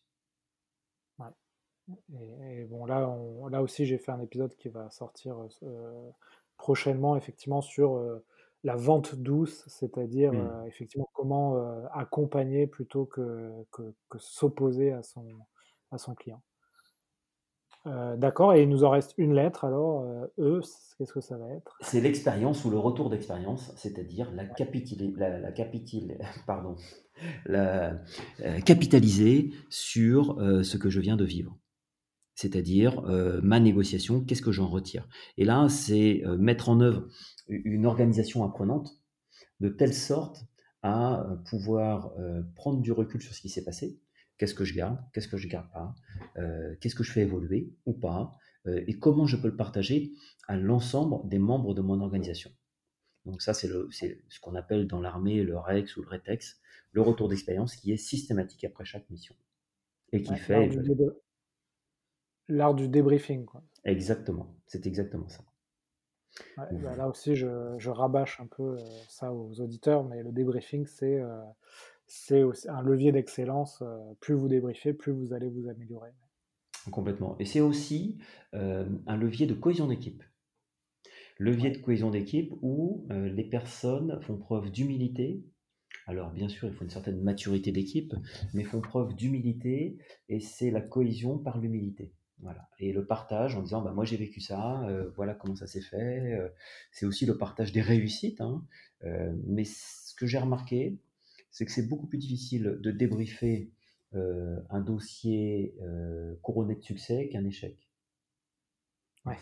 [2.41, 3.15] Et, bon, là,
[3.51, 6.09] là aussi, j'ai fait un épisode qui va sortir euh,
[6.57, 8.25] prochainement, effectivement, sur euh,
[8.63, 10.37] la vente douce, c'est-à-dire mmh.
[10.37, 15.27] euh, effectivement comment accompagner plutôt que, que, que s'opposer à son,
[15.91, 16.41] à son client.
[17.87, 20.61] Euh, d'accord, et il nous en reste une lettre, alors, euh, E,
[20.97, 21.77] qu'est-ce que ça va être?
[21.81, 25.51] C'est l'expérience ou le retour d'expérience, c'est-à-dire la, la, la,
[26.47, 26.75] pardon,
[27.45, 27.99] la,
[28.41, 31.57] euh, capitaliser sur ce que je viens de vivre.
[32.33, 33.01] C'est-à-dire
[33.43, 35.07] ma négociation, qu'est-ce que j'en retire?
[35.37, 37.07] Et là, c'est mettre en œuvre
[37.47, 38.89] une organisation apprenante
[39.61, 40.43] de telle sorte
[40.81, 42.11] à pouvoir
[42.55, 44.01] prendre du recul sur ce qui s'est passé,
[44.37, 45.95] Qu'est-ce que je garde Qu'est-ce que je garde pas
[46.37, 50.11] euh, Qu'est-ce que je fais évoluer ou pas euh, Et comment je peux le partager
[50.47, 52.51] à l'ensemble des membres de mon organisation
[53.25, 56.59] Donc ça, c'est ce qu'on appelle dans l'armée le REX ou le RETEX,
[56.91, 59.35] le retour d'expérience qui est systématique après chaque mission.
[60.11, 60.69] Et qui fait...
[62.47, 63.45] L'art du, débriefing.
[63.45, 63.63] Quoi.
[63.85, 65.43] Exactement, c'est exactement ça.
[66.57, 71.19] Bah là aussi, je, rabâche un peu euh, ça aux auditeurs, mais le débriefing, c'est
[72.07, 73.81] c'est un levier d'excellence.
[73.81, 76.11] Euh, plus vous débriefez, plus vous allez vous améliorer.
[76.91, 77.35] Complètement.
[77.39, 78.17] Et c'est aussi
[78.53, 80.23] euh, un levier de cohésion d'équipe.
[81.39, 85.43] Levier de cohésion d'équipe où euh, les personnes font preuve d'humilité.
[86.07, 88.13] Alors bien sûr, il faut une certaine maturité d'équipe,
[88.53, 89.97] mais font preuve d'humilité
[90.29, 92.13] et c'est la cohésion par l'humilité.
[92.41, 92.69] Voilà.
[92.79, 96.37] Et le partage en disant, bah, moi j'ai vécu ça, voilà comment ça s'est fait.
[96.91, 98.41] c'est aussi le partage des réussites.
[98.41, 98.63] Hein.
[99.47, 100.99] mais ce que j'ai remarqué,
[101.55, 103.71] c'est que c'est beaucoup plus difficile de débriefer
[104.13, 107.77] euh, un dossier euh, couronné de succès qu'un échec.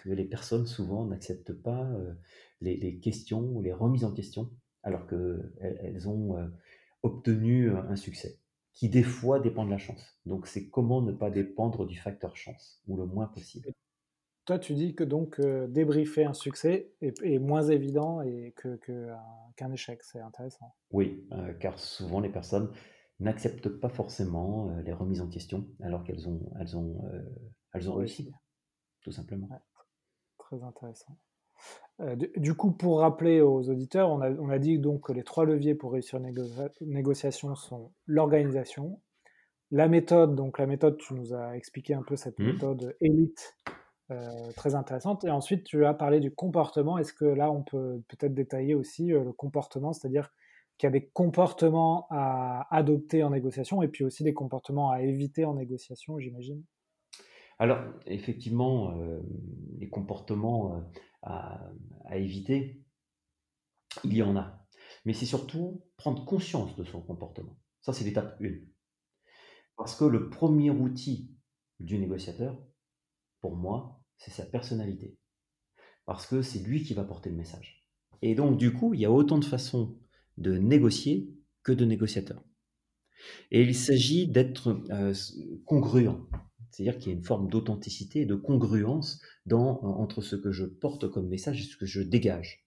[0.05, 2.13] les personnes souvent n'acceptent pas euh,
[2.61, 4.51] les, questions ou les remises en question
[4.83, 6.35] alors qu'elles elles ont
[7.01, 8.37] obtenu un succès
[8.73, 10.19] qui des fois dépend de la chance.
[10.27, 13.73] Donc c'est comment ne pas dépendre du facteur chance ou le moins possible.
[14.45, 18.77] Toi, tu dis que donc débriefer un succès est, moins évident et que,
[19.55, 20.75] qu'un échec, c'est intéressant.
[20.91, 21.25] Oui,
[21.61, 22.69] car souvent les personnes
[23.19, 27.01] n'acceptent pas forcément les remises en question alors qu'elles ont, elles ont,
[27.73, 28.33] elles ont réussi,
[29.01, 29.47] tout simplement.
[30.37, 31.17] Très intéressant.
[32.35, 35.45] du, coup, pour rappeler aux auditeurs, on a, on a, dit donc que les trois
[35.45, 36.33] leviers pour réussir une
[36.81, 38.99] négociation sont l'organisation,
[39.71, 42.45] la méthode, donc la méthode, tu nous as expliqué un peu cette mmh.
[42.45, 43.55] méthode élite
[44.55, 45.23] très intéressante.
[45.23, 46.97] Et ensuite, tu as parlé du comportement.
[46.97, 50.29] Est-ce que là, on peut peut-être détailler aussi le comportement, c'est-à-dire
[50.77, 55.01] qu'il y a des comportements à adopter en négociation et puis aussi des comportements à
[55.01, 56.63] éviter en négociation, j'imagine?
[57.59, 58.93] Alors, effectivement,
[59.79, 60.83] les comportements
[61.21, 61.61] à,
[62.05, 62.81] à éviter,
[64.03, 64.65] il y en a.
[65.05, 67.57] Mais c'est surtout prendre conscience de son comportement.
[67.81, 68.47] Ça, c'est l'étape 1.
[69.77, 71.31] Parce que le premier outil
[71.79, 72.57] du négociateur,
[73.43, 75.17] pour moi, c'est sa personnalité.
[76.05, 77.85] Parce que c'est lui qui va porter le message.
[78.21, 79.97] Et donc, du coup, il y a autant de façons
[80.37, 81.29] de négocier
[81.61, 82.41] que de négociateurs.
[83.51, 85.13] Et il s'agit d'être euh,
[85.65, 86.25] congruent.
[86.71, 90.63] C'est-à-dire qu'il y a une forme d'authenticité et de congruence dans, entre ce que je
[90.63, 92.65] porte comme message et ce que je dégage.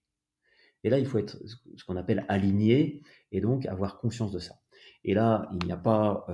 [0.83, 4.61] Et là, il faut être ce qu'on appelle aligné et donc avoir conscience de ça.
[5.03, 6.27] Et là, il n'y a pas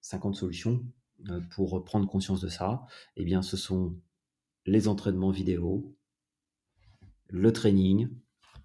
[0.00, 0.99] 50 euh, solutions euh,
[1.54, 2.84] pour prendre conscience de ça.
[3.16, 3.96] Eh bien, ce sont
[4.66, 5.96] les entraînements vidéo,
[7.28, 8.08] le training,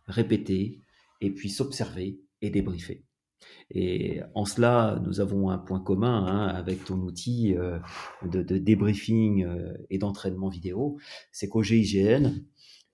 [0.05, 0.81] répéter,
[1.21, 3.05] et puis s'observer et débriefer.
[3.69, 7.79] Et en cela, nous avons un point commun hein, avec ton outil euh,
[8.23, 9.47] de, débriefing
[9.89, 10.97] et d'entraînement vidéo,
[11.31, 12.31] c'est qu'au GIGN,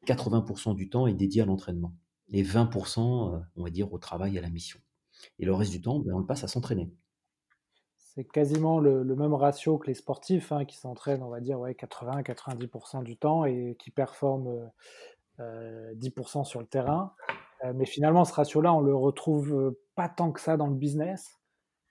[0.07, 1.95] 80% du temps est dédié à l'entraînement
[2.31, 4.79] et 20%, on va dire, au travail, à la mission.
[5.39, 6.91] Et le reste du temps, ben, on le passe à s'entraîner.
[8.13, 11.71] C'est quasiment le, même ratio que les sportifs hein, qui s'entraînent, on va dire, ouais,
[11.71, 14.69] 80-90% du temps et qui performent
[15.39, 17.13] 10% euh, sur le terrain.
[17.63, 21.39] Euh, mais finalement, ce ratio-là, on le retrouve pas tant que ça dans le business,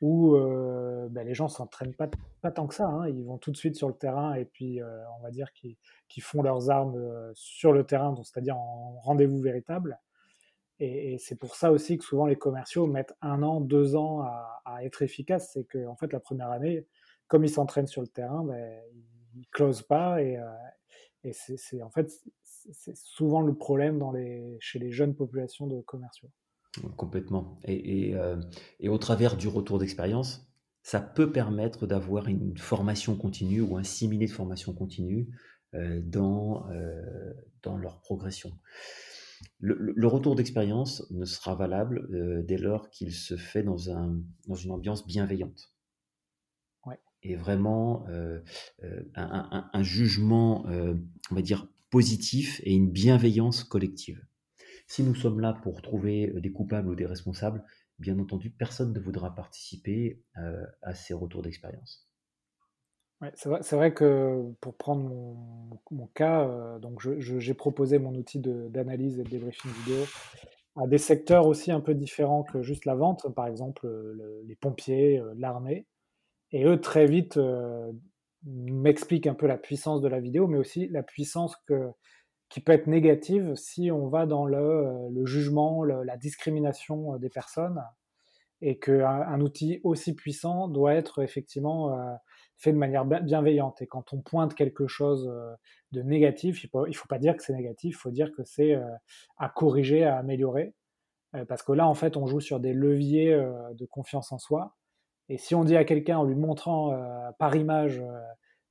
[0.02, 2.08] où euh, ben, les gens s'entraînent pas,
[2.42, 2.86] pas tant que ça.
[2.86, 3.08] Hein.
[3.08, 4.78] Ils vont tout de suite sur le terrain et puis,
[5.18, 9.98] on va dire, qu'ils font leurs armes sur le terrain, c'est-à-dire en rendez-vous véritable.
[10.80, 14.82] Et, c'est pour ça aussi que souvent les commerciaux mettent un an, deux ans à,
[14.82, 15.50] être efficaces.
[15.52, 16.86] C'est qu'en en fait, la première année,
[17.28, 18.80] comme ils s'entraînent sur le terrain, ben,
[19.36, 20.22] ils closent pas.
[20.22, 22.10] Et, euh, c'est en fait
[22.72, 24.02] c'est souvent le problème
[24.58, 26.30] chez les jeunes populations de commerciaux.
[26.96, 27.58] Complètement.
[27.64, 28.40] Et, euh,
[28.78, 30.50] et au travers du retour d'expérience,
[30.82, 35.28] ça peut permettre d'avoir une formation continue ou un similé de formation continue
[35.74, 36.66] euh, dans,
[37.62, 38.52] dans leur progression.
[39.58, 44.54] Le, retour d'expérience ne sera valable euh, dès lors qu'il se fait dans, un, dans
[44.54, 45.72] une ambiance bienveillante.
[47.22, 48.40] Et vraiment euh,
[48.82, 54.24] euh, un, jugement, on va dire, positif et une bienveillance collective.
[54.86, 57.62] Si nous sommes là pour trouver des coupables ou des responsables,
[57.98, 60.24] bien entendu, personne ne voudra participer
[60.80, 62.09] à ces retours d'expérience
[63.34, 65.02] c'est vrai, que pour prendre
[65.90, 70.04] mon, cas, euh, donc j'ai proposé mon outil d'analyse et de débriefing vidéo
[70.76, 73.88] à des secteurs aussi un peu différents que juste la vente, par exemple
[74.46, 75.86] les pompiers, euh, l'armée.
[76.52, 77.92] Et eux, très vite, euh,
[78.44, 81.56] m'expliquent un peu la puissance de la vidéo, mais aussi la puissance
[82.48, 87.84] qui peut être négative si on va dans le, jugement, la discrimination des personnes,
[88.62, 91.94] et qu'un un outil aussi puissant doit être effectivement
[92.60, 93.80] fait de manière bienveillante.
[93.80, 95.54] Et quand on pointe quelque chose euh,
[95.92, 98.74] de négatif, il ne faut, pas dire que c'est négatif, il faut dire que c'est
[98.74, 98.84] euh,
[99.38, 100.74] à corriger, à améliorer.
[101.34, 104.76] Euh, parce que là, en fait, on joue sur des leviers de confiance en soi.
[105.30, 106.92] Et si on dit à quelqu'un en lui montrant
[107.38, 108.02] par image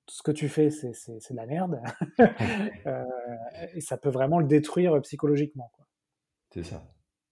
[0.06, 1.82] tout ce que tu fais, c'est de la merde,
[3.74, 5.72] et ça peut vraiment le détruire psychologiquement.
[6.52, 6.84] C'est ça.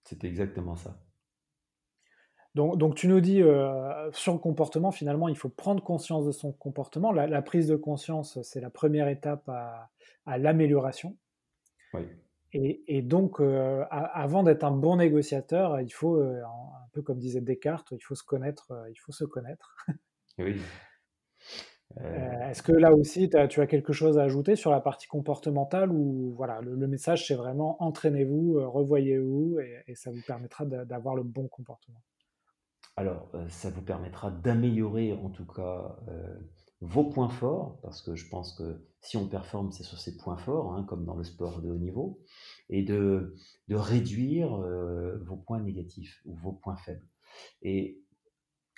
[0.03, 0.97] C'est exactement ça.
[2.57, 6.51] Donc, tu nous dis, euh, sur le comportement, finalement, il faut prendre conscience de son
[6.51, 7.11] comportement.
[7.11, 11.15] La, prise de conscience, c'est la première étape à, l'amélioration.
[12.53, 17.41] Et, donc, euh, avant d'être un bon négociateur, il faut, euh, un peu comme disait
[17.41, 18.73] Descartes, il faut se connaître.
[18.89, 19.77] il faut se connaître.
[20.39, 20.59] oui.
[22.41, 26.33] Est-ce que là aussi, tu as quelque chose à ajouter sur la partie comportementale ou
[26.35, 32.01] voilà, le, message, c'est vraiment entraînez-vous, revoyez-vous et ça vous permettra d'avoir le bon comportement?
[32.97, 36.35] Alors, euh, ça vous permettra d'améliorer en tout cas euh,
[36.81, 40.37] vos points forts, parce que je pense que si on performe, c'est sur ces points
[40.37, 42.19] forts, hein, comme dans le sport de haut niveau,
[42.69, 43.35] et de,
[43.69, 47.07] réduire euh, vos points négatifs ou vos points faibles.
[47.61, 48.01] Et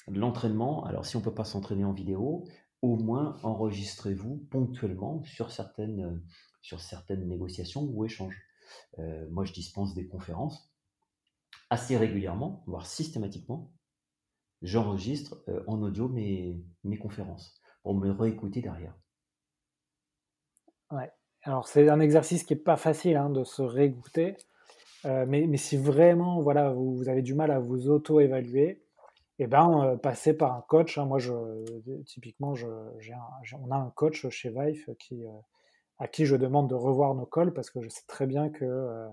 [0.10, 2.45] l'entraînement, alors si on ne peut pas s'entraîner en vidéo,
[2.82, 6.21] au moins enregistrez-vous ponctuellement sur certaines,
[6.62, 8.41] sur certaines négociations ou échanges.
[9.32, 10.73] moi, je dispense des conférences
[11.69, 13.71] assez régulièrement, voire systématiquement,
[14.62, 18.93] j'enregistre euh, en audio mes, mes conférences pour me réécouter derrière.
[20.91, 21.12] Ouais.
[21.43, 24.36] Alors c'est un exercice qui n'est pas facile hein, de se réécouter,
[25.06, 28.84] euh, mais, mais, si vraiment voilà, vous, avez du mal à vous auto-évaluer,
[29.38, 30.98] eh ben, euh, passez par un coach.
[30.98, 31.06] Hein.
[31.06, 31.34] Moi, je,
[32.06, 35.24] typiquement, je, un, on a un coach chez Vive qui,
[36.00, 38.65] à qui je demande de revoir nos cols parce que je sais très bien que,
[38.65, 39.08] euh,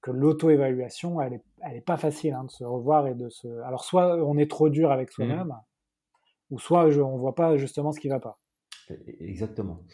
[0.00, 3.46] que l'auto-évaluation, elle n'est elle est pas facile hein, de se revoir et de se.
[3.62, 5.12] Alors, soit on est trop dur avec mmh.
[5.12, 5.54] soi-même,
[6.50, 8.40] ou soit on ne voit pas justement ce qui ne va pas.
[8.90, 9.84] E, e, exactement.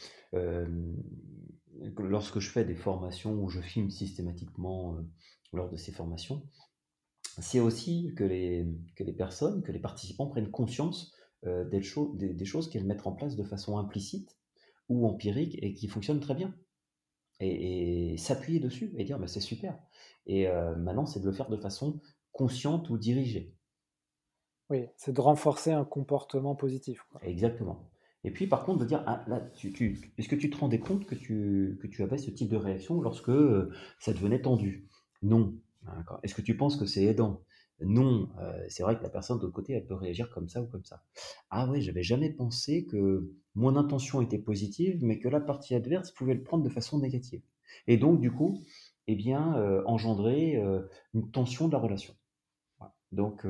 [1.98, 4.96] lorsque je fais des formations où je filme systématiquement
[5.52, 6.42] lors de ces formations,
[7.38, 11.14] c'est aussi que les, que les personnes, que les participants prennent conscience
[11.44, 11.80] des,
[12.34, 14.36] des, choses qu'elles mettent en place de façon implicite
[14.88, 16.54] ou empirique et qui fonctionnent très bien.
[17.40, 19.78] Et, s'appuyer dessus et dire bah, c'est super.
[20.26, 22.00] Et maintenant, c'est de le faire de façon
[22.32, 23.54] consciente ou dirigée.
[24.70, 27.06] Oui, c'est de renforcer un comportement positif.
[27.22, 27.88] Exactement.
[28.24, 31.06] Et puis, par contre, de dire, ah, là, tu, est-ce que tu te rendais compte
[31.06, 33.30] que tu, que tu avais ce type de réaction lorsque
[34.00, 34.88] ça devenait tendu?
[35.22, 35.54] Non.
[36.24, 37.44] Est-ce que tu penses que c'est aidant?
[37.80, 38.28] Non.
[38.68, 40.84] c'est vrai que la personne de l'autre côté, elle peut réagir comme ça ou comme
[40.84, 41.02] ça.
[41.50, 46.10] Ah oui, j'avais jamais pensé que mon intention était positive, mais que la partie adverse
[46.10, 47.42] pouvait le prendre de façon négative.
[47.86, 48.62] Et donc, du coup,
[49.08, 50.56] eh bien, engendrer
[51.12, 52.14] une tension de la relation.
[53.12, 53.46] Donc,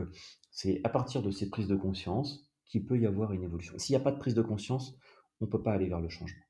[0.50, 3.78] c'est à partir de ces prises de conscience qu'il peut y avoir une évolution.
[3.78, 4.98] S'il n'y a pas de prise de conscience,
[5.40, 6.42] on ne peut pas aller vers le changement.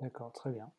[0.00, 0.72] D'accord, très bien.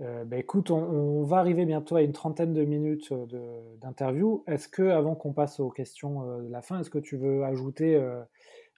[0.00, 4.42] Euh, bah, écoute, on, va arriver bientôt à une trentaine de minutes euh, d'interview.
[4.46, 7.44] Est-ce que, avant qu'on passe aux questions euh, de la fin, est-ce que tu veux
[7.44, 8.00] ajouter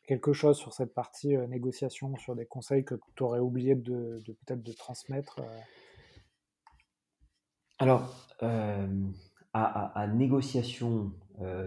[0.06, 4.62] quelque chose sur cette partie négociation, sur des conseils que tu aurais oublié de, peut-être
[4.62, 5.40] de transmettre
[7.78, 8.14] Alors,
[9.54, 11.12] à, négociation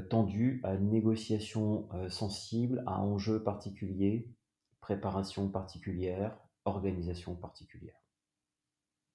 [0.09, 4.29] tendue, à négociation sensible, à enjeu particulier,
[4.81, 8.06] préparation particulière, organisation particulière.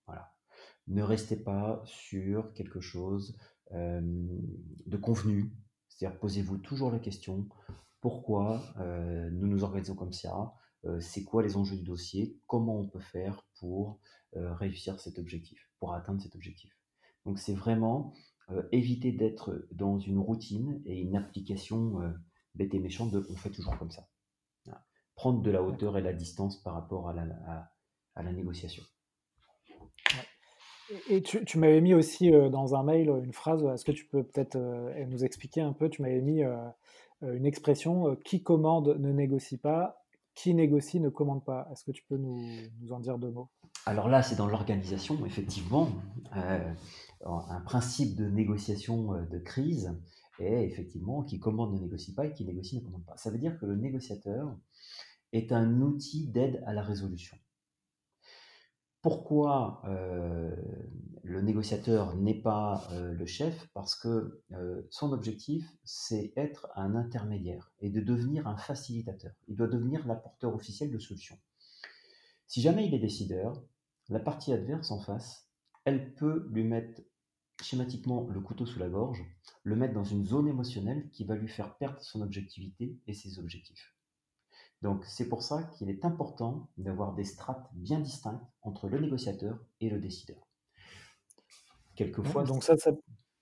[0.07, 0.33] Voilà.
[0.89, 3.37] Ne restez pas sur quelque chose
[3.71, 5.55] de convenu.
[5.89, 7.49] C'est-à-dire, posez-vous toujours la question
[8.01, 8.75] pourquoi
[9.31, 10.55] nous nous organisons comme ça
[11.01, 14.01] C'est quoi les enjeux du dossier Comment on peut faire pour
[14.35, 16.77] réussir cet objectif, pour atteindre cet objectif
[17.25, 18.13] Donc, c'est vraiment
[18.73, 22.13] éviter d'être dans une routine et une application
[22.55, 24.09] bête et méchante de on fait toujours comme ça.
[25.15, 28.83] Prendre de la hauteur et la distance par rapport à la négociation.
[31.09, 34.23] Et tu, m'avais mis aussi euh, dans un mail une phrase, est-ce que tu peux
[34.23, 36.57] peut-être euh, nous expliquer un peu Tu m'avais mis euh,
[37.23, 41.69] une expression qui commande ne négocie pas, qui négocie ne commande pas.
[41.73, 42.43] Est-ce que tu peux nous,
[42.91, 43.49] en dire deux mots?
[43.87, 45.89] Alors là, c'est dans l'organisation, effectivement.
[46.33, 49.97] un principe de négociation de crise
[50.41, 53.17] est effectivement qui commande ne négocie pas et qui négocie ne commande pas.
[53.17, 54.57] Ça veut dire que le négociateur
[55.33, 57.37] est un outil d'aide à la résolution.
[59.03, 60.55] Pourquoi euh,
[61.25, 66.95] le négociateur n'est pas euh, le chef Parce que euh, son objectif, c'est être un
[66.95, 69.33] intermédiaire et de devenir un facilitateur.
[69.49, 71.37] Il doit devenir l'apporteur officiel de solutions.
[72.47, 73.61] Si jamais il est décideur,
[74.09, 75.49] la partie adverse en face,
[75.85, 77.03] elle peut lui mettre
[77.61, 79.25] schématiquement le couteau sous la gorge,
[79.65, 83.41] le mettre dans une zone émotionnelle qui va lui faire perdre son objectivité et ses
[83.41, 83.97] objectifs.
[84.83, 89.59] Donc c'est pour ça qu'il est important d'avoir des strates bien distinctes entre le négociateur
[89.81, 90.39] et le décideur.
[91.95, 92.91] Quelquefois, donc ça, ça...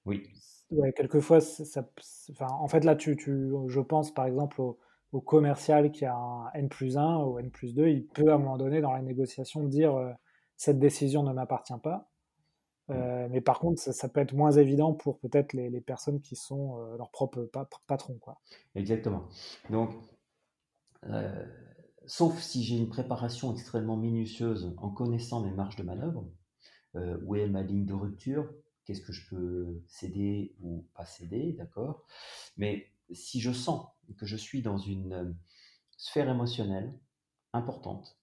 [0.04, 0.22] oui.
[0.70, 1.88] Ouais, quelquefois, ça,
[2.30, 4.78] enfin, en fait là, tu, tu, je pense par exemple au,
[5.24, 8.38] commercial qui a un N plus 1 ou N plus 2, il peut à un
[8.38, 10.12] moment donné dans la négociation dire euh,
[10.56, 12.10] cette décision ne m'appartient pas.
[12.90, 16.34] Euh, mais par contre, ça, peut être moins évident pour peut-être les, les, personnes qui
[16.34, 17.48] sont euh, leurs propres
[17.86, 18.18] patrons.
[18.20, 18.40] Quoi.
[18.74, 19.28] Exactement.
[19.70, 19.90] Donc,
[21.06, 21.44] euh,
[22.06, 26.28] sauf si j'ai une préparation extrêmement minutieuse en connaissant mes marges de manœuvre,
[26.96, 28.52] euh, où est ma ligne de rupture,
[28.84, 32.04] qu'est-ce que je peux céder ou pas céder, d'accord
[32.56, 33.86] Mais si je sens
[34.18, 35.32] que je suis dans une euh,
[35.96, 36.98] sphère émotionnelle
[37.52, 38.18] importante,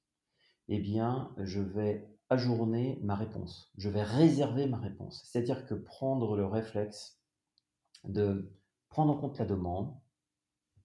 [0.69, 3.71] eh bien, je vais ajourner ma réponse.
[3.77, 5.23] Je vais réserver ma réponse.
[5.25, 7.21] C'est-à-dire que prendre le réflexe
[8.03, 8.51] de
[8.89, 9.95] prendre en compte la demande,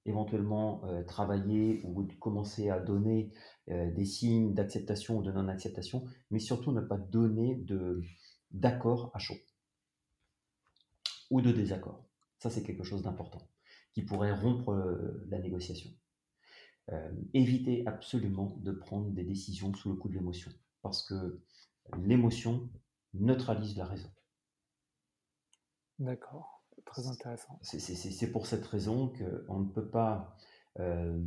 [0.05, 3.33] éventuellement euh, travailler ou commencer à donner
[3.71, 7.65] euh, des signes d'acceptation ou de non-acceptation, mais surtout ne pas donner
[8.51, 9.37] d'accord à chaud
[11.31, 12.05] ou de désaccord.
[12.39, 13.49] Ça, c'est quelque chose d'important
[13.93, 15.91] qui pourrait rompre euh, la négociation.
[17.33, 20.51] éviter absolument de prendre des décisions sous le coup de l'émotion,
[20.83, 21.41] parce que
[22.03, 22.69] l'émotion
[23.15, 24.11] neutralise la raison.
[25.99, 26.52] D'accord.
[26.85, 27.59] Très intéressant.
[27.63, 30.37] C'est pour cette raison qu'on ne peut pas
[30.79, 31.19] euh,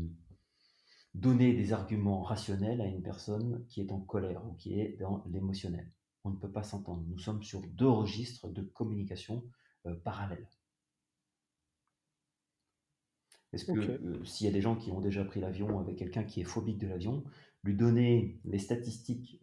[1.13, 5.23] donner des arguments rationnels à une personne qui est en colère ou qui est dans
[5.25, 5.91] l'émotionnel.
[6.23, 7.03] On ne peut pas s'entendre.
[7.07, 9.43] Nous sommes sur deux registres de communication
[9.87, 10.47] euh, parallèles.
[13.53, 16.41] Est-ce que s'il y a des gens qui ont déjà pris l'avion avec quelqu'un qui
[16.41, 17.23] est phobique de l'avion,
[17.63, 19.39] lui donner les statistiques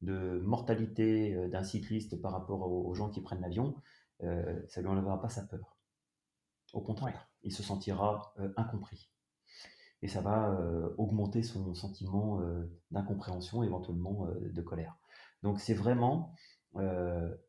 [0.00, 3.74] de mortalité d'un cycliste par rapport aux, gens qui prennent l'avion,
[4.22, 5.76] ça ne lui enlèvera pas sa peur.
[6.72, 9.10] Au contraire, il se sentira incompris.
[10.00, 10.58] Et ça va
[10.98, 12.40] augmenter son sentiment
[12.90, 14.96] d'incompréhension, éventuellement de colère.
[15.42, 16.34] Donc c'est vraiment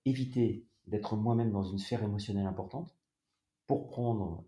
[0.05, 2.97] éviter d'être moi-même dans une sphère émotionnelle importante
[3.65, 4.43] pour prendre,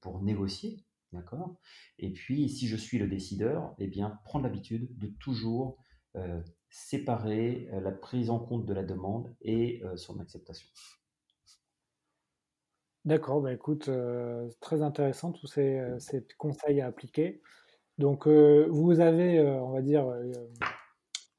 [0.00, 1.56] pour négocier, d'accord?
[1.98, 5.78] Et puis, si je suis le décideur, eh bien, prendre l'habitude de toujours
[6.68, 10.68] séparer la prise en compte de la demande et son acceptation.
[13.04, 13.90] D'accord, bah écoute,
[14.60, 17.40] très intéressant tous ces, ces, conseils à appliquer.
[17.98, 20.06] Donc, vous avez, on va dire,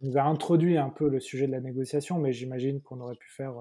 [0.02, 3.30] vous a introduit un peu le sujet de la négociation, mais j'imagine qu'on aurait pu
[3.30, 3.54] faire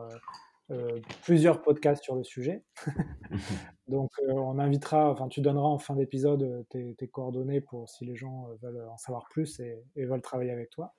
[0.70, 2.62] euh, plusieurs podcasts sur le sujet.
[3.88, 8.04] Donc, euh, on invitera, enfin, tu donneras en fin d'épisode euh, tes, coordonnées pour si
[8.04, 10.94] les gens veulent en savoir plus et, veulent travailler avec toi.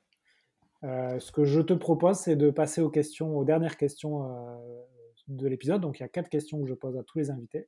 [0.84, 4.28] ce que je te propose, c'est de passer aux questions, aux dernières questions
[5.28, 5.82] de l'épisode.
[5.82, 7.68] Donc, il y a quatre questions que je pose à tous les invités.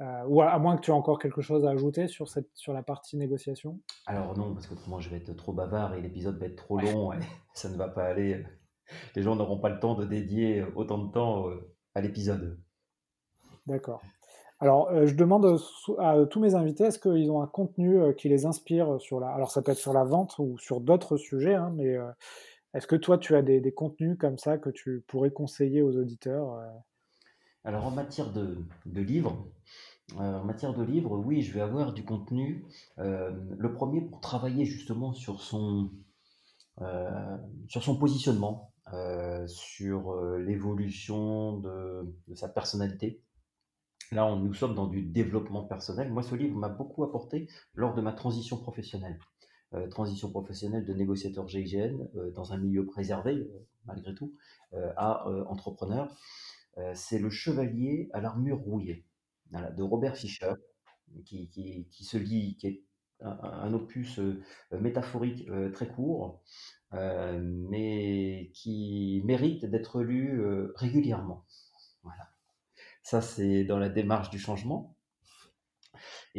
[0.00, 2.82] ou à, moins que tu aies encore quelque chose à ajouter sur, cette, sur la
[2.82, 3.80] partie négociation.
[4.06, 6.78] Alors non, parce que moi je vais être trop bavard et l'épisode va être trop
[6.78, 7.18] long et
[7.54, 8.44] ça ne va pas aller
[9.14, 12.58] les gens n'auront pas le temps de dédier autant de temps euh, à l'épisode.
[13.66, 14.02] D'accord.
[14.60, 15.60] Alors, euh, je demande
[15.98, 19.28] à tous mes invités, est-ce qu'ils ont un contenu euh, qui les inspire sur la...
[19.28, 21.96] Alors, ça peut être sur la vente ou sur d'autres sujets, hein, mais
[22.74, 26.60] est-ce que toi, tu as des, contenus comme ça que tu pourrais conseiller aux auditeurs
[27.64, 28.64] Alors, en matière de,
[29.00, 29.48] livres,
[30.16, 32.66] en matière de livres, oui, je vais avoir du contenu.
[32.96, 35.90] le premier pour travailler justement sur son,
[37.98, 43.22] positionnement, euh, sur euh, l'évolution de, sa personnalité.
[44.12, 46.10] Là, nous sommes dans du développement personnel.
[46.10, 49.18] Moi, ce livre m'a beaucoup apporté lors de ma transition professionnelle.
[49.74, 53.50] Euh, transition professionnelle de négociateur GIGN dans un milieu préservé,
[53.84, 54.34] malgré tout,
[54.96, 56.10] à entrepreneur.
[56.94, 59.04] C'est Le Chevalier à l'armure rouillée
[59.50, 60.52] de Robert Fischer,
[61.24, 62.82] qui, se lit, qui est
[63.20, 64.20] un, opus
[64.70, 66.42] métaphorique très court,
[66.92, 70.40] mais qui mérite d'être lu
[70.76, 71.44] régulièrement.
[72.02, 72.30] Voilà.
[73.02, 74.97] Ça, c'est dans la démarche du changement.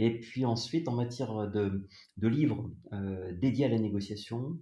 [0.02, 1.86] Et puis ensuite, en matière de,
[2.22, 2.72] livres
[3.34, 4.58] dédiés à la négociation,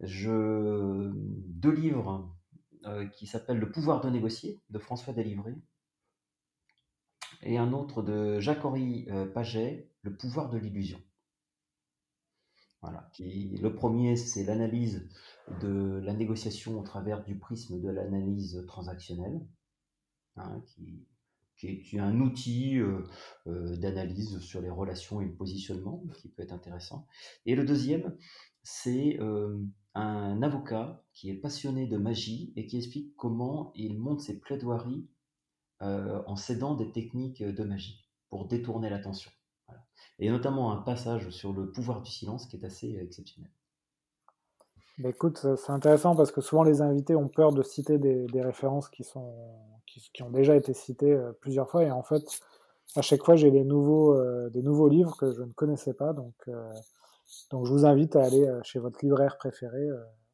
[0.00, 2.36] deux livres
[3.14, 5.54] qui s'appellent Le pouvoir de négocier de François Délivré
[7.40, 11.00] et un autre de Jacques-Henri Paget, Le pouvoir de l'illusion.
[12.82, 15.08] Voilà, le premier, c'est l'analyse
[15.62, 19.40] de la négociation au travers du prisme de l'analyse transactionnelle,
[20.36, 20.62] hein,
[21.66, 23.02] est un outil euh,
[23.46, 27.06] euh, d'analyse sur les relations et le positionnement, qui peut être intéressant.
[27.46, 28.16] Et le deuxième,
[28.62, 29.58] c'est euh,
[29.94, 35.08] un avocat qui est passionné de magie et qui explique comment il monte ses plaidoiries
[35.80, 39.30] en cédant des techniques de magie pour détourner l'attention
[40.18, 43.50] et notamment un passage sur le pouvoir du silence qui est assez exceptionnel.
[44.98, 48.88] Bah, écoute, c'est intéressant parce que souvent les invités ont peur de citer des, références
[48.88, 49.34] qui, sont,
[50.12, 52.22] qui, ont déjà été citées euh, plusieurs fois et en fait,
[52.96, 56.12] à chaque fois, j'ai des nouveaux, euh, des nouveaux livres que je ne connaissais pas.
[56.12, 56.72] Donc, euh,
[57.50, 59.88] donc je vous invite à aller chez votre libraire préféré.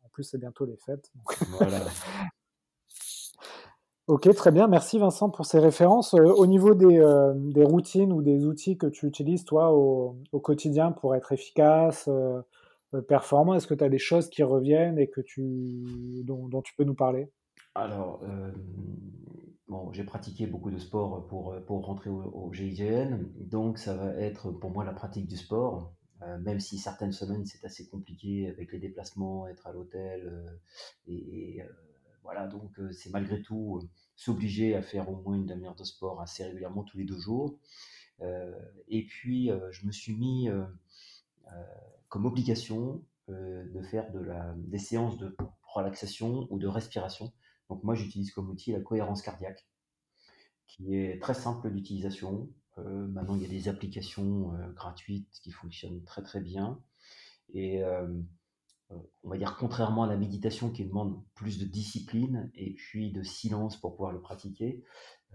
[0.04, 1.10] en plus, c'est bientôt les fêtes.
[1.58, 1.80] Voilà.
[4.10, 4.66] Ok, très bien.
[4.66, 6.14] Merci Vincent pour ces références.
[6.14, 11.14] Au niveau euh, des, routines ou des outils que tu utilises, toi, au, quotidien pour
[11.14, 12.42] être efficace, euh,
[13.06, 16.82] performant, est-ce que tu as des choses qui reviennent et que tu, dont, tu peux
[16.82, 17.30] nous parler?
[17.76, 18.20] Alors,
[19.70, 24.14] bon, j'ai pratiqué beaucoup de sport pour, pour rentrer au, au, GIGN, donc ça va
[24.16, 25.94] être pour moi la pratique du sport.
[26.40, 30.20] même si certaines semaines c'est assez compliqué avec les déplacements, être à l'hôtel
[31.06, 31.62] et
[32.22, 36.44] voilà, donc c'est malgré tout s'obliger à faire au moins une demi-heure de sport assez
[36.44, 37.58] régulièrement tous les deux jours.
[38.88, 40.48] et puis, je me suis mis
[42.08, 47.32] comme obligation de faire de la, des séances de relaxation ou de respiration.
[47.70, 49.66] Donc moi, j'utilise comme outil la cohérence cardiaque,
[50.66, 52.50] qui est très simple d'utilisation.
[52.76, 56.82] maintenant, il y a des applications gratuites qui fonctionnent très très bien.
[57.54, 57.82] Et
[59.22, 63.22] on va dire contrairement à la méditation qui demande plus de discipline et puis de
[63.22, 64.82] silence pour pouvoir le pratiquer,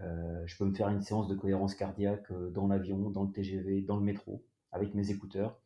[0.00, 3.32] euh, je peux me faire une séance de cohérence cardiaque euh, dans l'avion, dans le
[3.32, 5.58] TGV, dans le métro, avec mes écouteurs.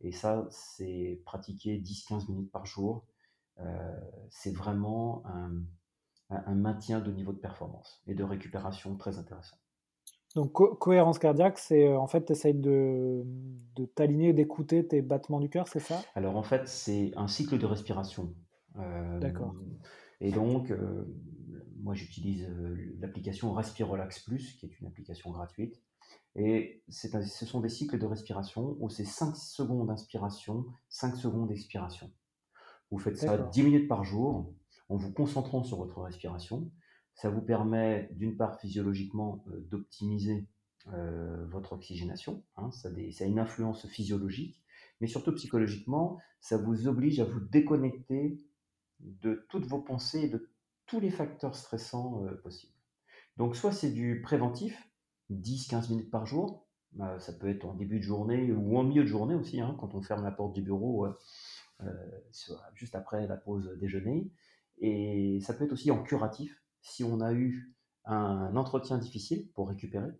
[0.00, 3.06] Et ça, c'est pratiquer 10-15 minutes par jour.
[3.58, 4.00] Euh,
[4.30, 5.62] c'est vraiment un,
[6.54, 9.56] maintien de niveau de performance et de récupération très intéressant.
[10.34, 13.22] Donc cohérence cardiaque, c'est en fait, tu essayes de,
[13.76, 16.00] de t'aligner, d'écouter tes battements du cœur, c'est ça?
[16.14, 18.34] Alors en fait, c'est un cycle de respiration.
[19.20, 19.54] D'accord.
[20.22, 20.72] Et donc,
[21.82, 22.48] moi j'utilise
[22.98, 25.82] l'application Respirelax Plus, qui est une application gratuite.
[26.34, 32.10] Et ce sont des cycles de respiration où c'est 5 secondes d'inspiration, 5 secondes d'expiration.
[32.90, 34.54] Vous faites ça 10 minutes par jour
[34.88, 36.70] en vous concentrant sur votre respiration.
[37.14, 40.46] Ça vous permet, d'une part, physiologiquement, euh, d'optimiser
[40.92, 42.42] euh, votre oxygénation.
[42.56, 44.62] Hein, ça, a une influence physiologique,
[45.00, 48.38] mais surtout psychologiquement, ça vous oblige à vous déconnecter
[49.00, 50.50] de toutes vos pensées et de
[50.86, 52.72] tous les facteurs stressants euh, possibles.
[53.36, 54.90] Donc, soit c'est du préventif,
[55.30, 56.66] 10-15 minutes par jour,
[57.18, 59.94] ça peut être en début de journée ou en milieu de journée aussi, hein, quand
[59.94, 61.06] on ferme la porte du bureau
[62.74, 64.30] juste après la pause déjeuner.
[64.82, 67.72] Et ça peut être aussi en curatif, si on a eu
[68.04, 70.10] un entretien difficile pour récupérer,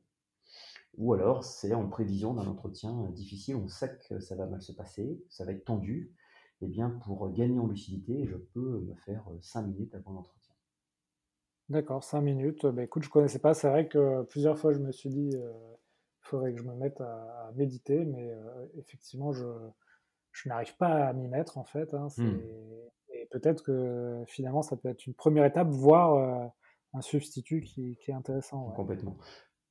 [0.96, 4.70] ou alors c'est en prévision d'un entretien difficile, on sait que ça va mal se
[4.70, 6.14] passer, ça va être tendu,
[6.60, 10.54] et eh bien pour gagner en lucidité, je peux me faire 5 minutes avant l'entretien.
[11.68, 12.64] D'accord, 5 minutes.
[12.66, 13.54] Bah, écoute, je ne connaissais pas.
[13.54, 15.52] C'est vrai que plusieurs fois, je me suis dit, il euh,
[16.20, 19.46] faudrait que je me mette à, méditer, mais euh, effectivement, je,
[20.30, 21.94] je n'arrive pas à m'y mettre, en fait.
[21.94, 22.06] Hein.
[22.16, 22.38] Mmh
[23.32, 26.46] peut-être que finalement, ça peut être une première étape, voire euh,
[26.94, 28.70] un substitut qui, est intéressant.
[28.70, 29.16] Complètement.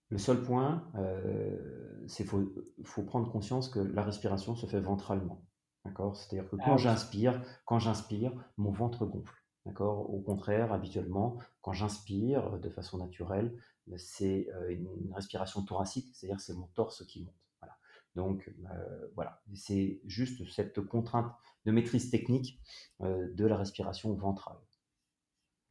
[0.09, 2.49] Le seul point, euh, c'est qu'il
[2.83, 5.45] faut, prendre conscience que la respiration se fait ventralement.
[5.85, 6.17] D'accord?
[6.17, 9.33] C'est-à-dire que quand ah j'inspire, quand j'inspire, mon ventre gonfle.
[9.65, 10.13] D'accord?
[10.13, 13.55] Au contraire, habituellement, quand j'inspire de façon naturelle,
[13.97, 17.35] c'est euh, une respiration thoracique, c'est-à-dire que c'est mon torse qui monte.
[18.15, 21.33] Donc euh, voilà, c'est juste cette contrainte
[21.65, 22.59] de maîtrise technique
[23.01, 24.57] euh, de la respiration ventrale.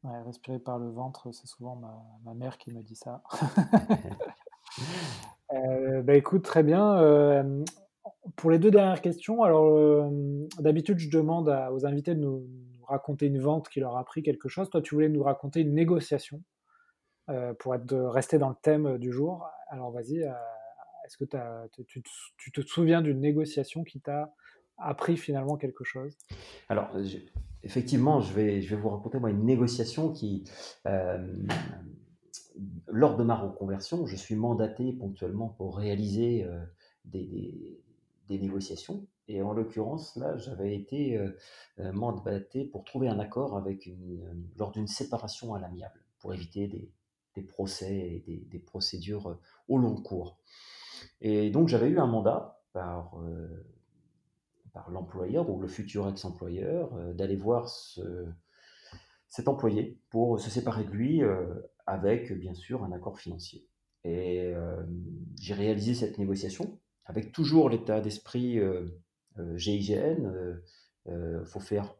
[0.02, 1.80] Ouais, respirer par le ventre, c'est souvent
[2.24, 3.22] ma, mère qui me dit ça.
[5.52, 6.98] euh, bah écoute, très bien.
[6.98, 7.64] Euh,
[8.36, 10.10] pour les deux dernières questions, alors
[10.58, 12.48] d'habitude, je demande aux invités de nous,
[12.86, 14.70] raconter une vente qui leur a appris quelque chose.
[14.70, 16.42] Toi, tu voulais nous raconter une négociation
[17.58, 19.46] pour être dans le thème du jour.
[19.68, 20.24] Alors vas-y,
[21.10, 21.82] est-ce que
[22.36, 24.32] tu, te souviens d'une négociation qui t'a
[24.78, 26.16] appris finalement quelque chose?
[26.68, 26.88] Alors,
[27.64, 30.44] effectivement, je vais, vous raconter moi une négociation qui,
[30.86, 31.26] euh,
[32.86, 36.64] lors de ma reconversion, je suis mandaté ponctuellement pour réaliser euh,
[37.04, 37.80] des,
[38.28, 39.04] négociations.
[39.26, 44.70] Et en l'occurrence, là, j'avais été euh, mandaté pour trouver un accord avec une, lors
[44.70, 50.38] d'une séparation à l'amiable, pour éviter des, procès et des procédures au long cours.
[51.20, 53.66] Et donc j'avais eu un mandat par, euh,
[54.72, 58.26] par l'employeur ou le futur ex-employeur euh, d'aller voir ce,
[59.28, 61.46] cet employé pour se séparer de lui euh,
[61.86, 63.66] avec bien sûr un accord financier.
[64.02, 64.54] Et
[65.38, 68.58] j'ai réalisé cette négociation avec toujours l'état d'esprit
[69.56, 70.56] GIGN.
[71.04, 71.94] Il faut faire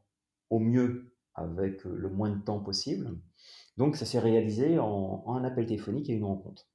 [0.49, 3.19] au mieux avec le moins de temps possible.
[3.77, 6.71] Donc ça s'est réalisé en, en, un appel téléphonique et une rencontre.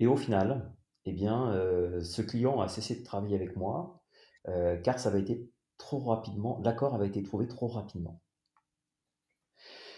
[0.00, 0.74] Et au final,
[1.06, 4.02] eh bien, euh, ce client a cessé de travailler avec moi
[4.48, 8.20] euh, car ça avait été trop rapidement, l'accord avait été trouvé trop rapidement.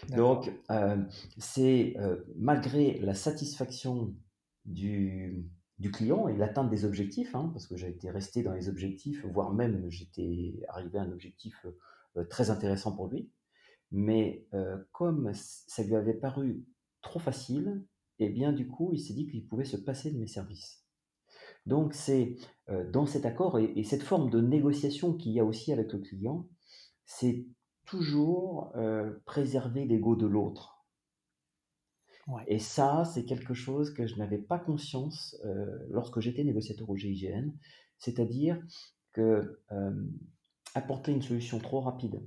[0.09, 0.97] Donc, euh,
[1.37, 1.95] c'est
[2.35, 4.15] malgré la satisfaction
[4.65, 5.45] du,
[5.79, 9.25] du client et l'atteinte des objectifs, hein, parce que j'ai été resté dans les objectifs,
[9.25, 11.65] voire même j'étais arrivé à un objectif
[12.29, 13.31] très intéressant pour lui,
[13.91, 14.47] mais
[14.91, 16.65] comme ça lui avait paru
[17.01, 17.83] trop facile,
[18.19, 20.86] et eh bien du coup, il s'est dit qu'il pouvait se passer de mes services.
[21.67, 22.37] Donc c'est
[22.69, 25.99] euh, dans cet accord et, cette forme de négociation qu'il y a aussi avec le
[25.99, 26.47] client,
[27.05, 27.45] c'est
[27.85, 30.73] toujours euh, préserver l'ego de l'autre.
[32.47, 36.97] Et ça, c'est quelque chose que je n'avais pas conscience euh, lorsque j'étais négociateur au
[36.97, 37.51] GIGN,
[37.97, 38.61] c'est-à-dire
[39.13, 39.61] que
[40.75, 42.21] apporter une solution trop rapide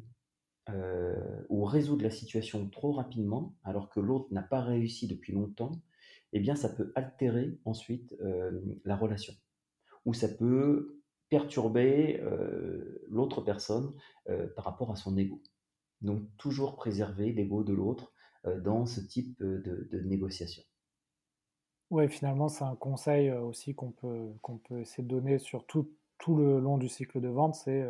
[1.48, 5.72] ou résoudre la situation trop rapidement, alors que l'autre n'a pas réussi depuis longtemps,
[6.32, 9.34] eh bien, ça peut altérer ensuite euh, la relation,
[10.04, 13.94] ou ça peut perturber euh, l'autre personne
[14.28, 15.42] euh, par rapport à son ego.
[16.00, 18.12] Donc, toujours préserver l'ego de l'autre
[18.64, 20.62] dans ce type de, négociation.
[21.90, 25.92] Oui, finalement, c'est un conseil aussi qu'on peut, qu'on peut essayer de donner sur tout,
[26.16, 27.86] tout le long du cycle de vente, c'est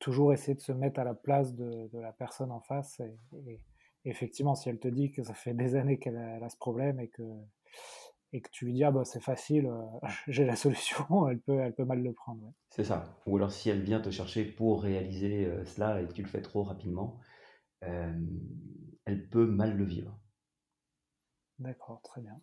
[0.00, 3.60] toujours essayer de se mettre à la place de, la personne en face et
[4.04, 7.08] effectivement, si elle te dit que ça fait des années qu'elle a, ce problème et
[7.08, 7.22] que,
[8.32, 9.82] et que tu lui dis ah bah c'est facile, euh,
[10.28, 12.52] j'ai la solution, elle peut, elle peut mal le prendre.
[12.70, 13.04] C'est ça.
[13.26, 16.28] Ou alors si elle vient te chercher pour réaliser euh, cela et que tu le
[16.28, 17.18] fais trop rapidement,
[17.84, 18.12] euh,
[19.04, 20.18] elle peut mal le vivre.
[21.58, 22.40] D'accord, très bien.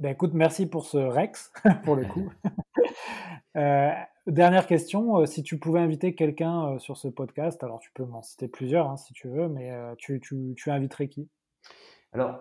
[0.00, 1.52] Ben écoute, merci pour ce Rex,
[1.84, 2.32] pour le coup.
[4.28, 7.90] Euh, dernière question, euh, si tu pouvais inviter quelqu'un euh, sur ce podcast, alors tu
[7.94, 11.28] peux m'en citer plusieurs hein, si tu veux, mais tu, tu, tu, inviterais qui?
[12.12, 12.40] Alors,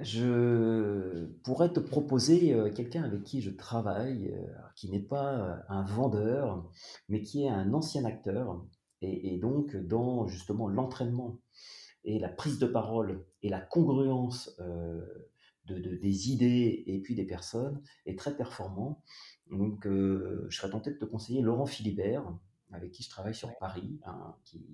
[0.00, 4.34] je pourrais te proposer quelqu'un avec qui je travaille,
[4.74, 6.68] qui n'est pas un vendeur,
[7.08, 8.64] mais qui est un ancien acteur,
[9.02, 11.38] et, et donc dans justement l'entraînement
[12.04, 14.58] et la prise de parole et la congruence
[15.66, 19.02] de, des idées et puis des personnes est très performant.
[19.50, 22.24] Donc, euh, je serais tenté de te conseiller Laurent Philibert,
[22.72, 24.66] avec qui je travaille sur Paris, hein, qui,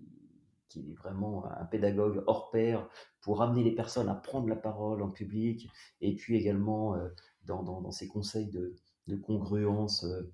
[0.69, 2.89] qui, est vraiment un pédagogue hors pair
[3.21, 5.69] pour amener les personnes à prendre la parole en public,
[6.01, 7.09] et puis également euh,
[7.45, 8.77] dans, dans, dans, ses conseils de,
[9.09, 10.33] de congruence euh,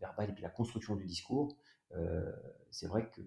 [0.00, 1.56] verbale et puis la construction du discours.
[2.70, 3.20] C'est vrai que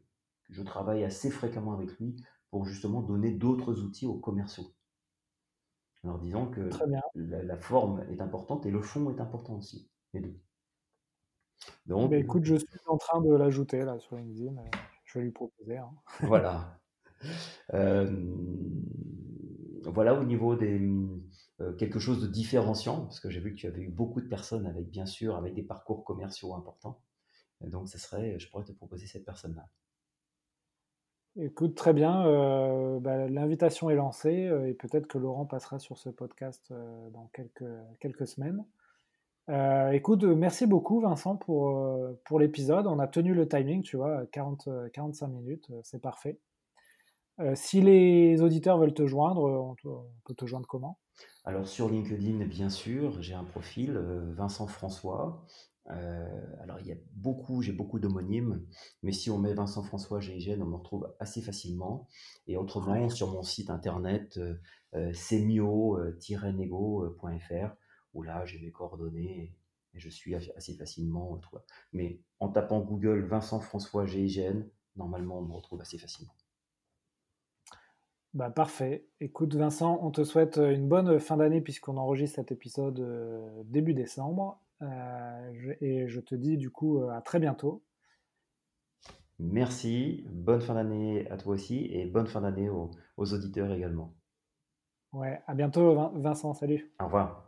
[0.49, 2.15] je travaille assez fréquemment avec lui
[2.49, 4.73] pour justement donner d'autres outils aux commerciaux.
[6.03, 6.69] En leur disant que
[7.15, 10.39] la, forme est importante et le fond est important aussi, les deux.
[11.86, 14.57] Donc, bah, écoute, je suis en train de l'ajouter là sur LinkedIn.
[14.57, 15.78] Euh, je vais lui proposer.
[15.78, 15.91] Hein.
[16.22, 16.80] Voilà.
[17.74, 18.09] Euh,
[19.86, 20.82] voilà au niveau des
[21.61, 24.28] euh, quelque chose de différenciant, parce que j'ai vu que tu avais eu beaucoup de
[24.28, 27.01] personnes avec, bien sûr, avec des parcours commerciaux importants.
[27.61, 29.68] Donc, ce serait, je pourrais te proposer cette personne-là.
[31.36, 32.26] Écoute, très bien.
[32.28, 36.74] Euh, bah, l'invitation est lancée et peut-être que Laurent passera sur ce podcast
[37.14, 37.64] dans quelques,
[37.99, 38.66] quelques semaines.
[39.48, 41.78] Écoute, merci beaucoup Vincent pour,
[42.26, 42.88] pour l'épisode.
[42.88, 46.39] On a tenu le timing, tu vois, 40, 45 minutes, c'est parfait.
[47.56, 51.00] si les auditeurs veulent te joindre, on, on, peut te joindre comment?
[51.46, 53.98] Alors sur LinkedIn, bien sûr, j'ai un profil,
[54.36, 55.46] Vincent François.
[55.91, 58.66] Euh, alors il y a beaucoup, j'ai beaucoup d'homonymes,
[59.02, 62.08] mais si on met Vincent François GIGN, on me retrouve assez facilement.
[62.48, 64.56] Et autrement, sur mon site internet, euh,
[64.96, 67.76] euh semio-nego.fr,
[68.14, 69.55] où là j'ai mes coordonnées
[69.93, 71.39] et je suis assez facilement.
[71.91, 74.64] Mais en tapant Google Vincent François GIGN,
[74.95, 76.34] normalement on me retrouve assez facilement.
[78.34, 79.05] Bah parfait.
[79.20, 83.93] Écoute Vincent, on te souhaite une bonne fin d'année puisqu'on enregistre cet épisode euh, début
[83.93, 84.59] décembre.
[84.82, 87.84] Euh, et je te dis du coup euh, à très bientôt.
[89.38, 94.16] Merci, bonne fin d'année à toi aussi et bonne fin d'année aux, auditeurs également.
[95.11, 96.91] Ouais, à bientôt Vincent, salut.
[96.99, 97.43] Au revoir.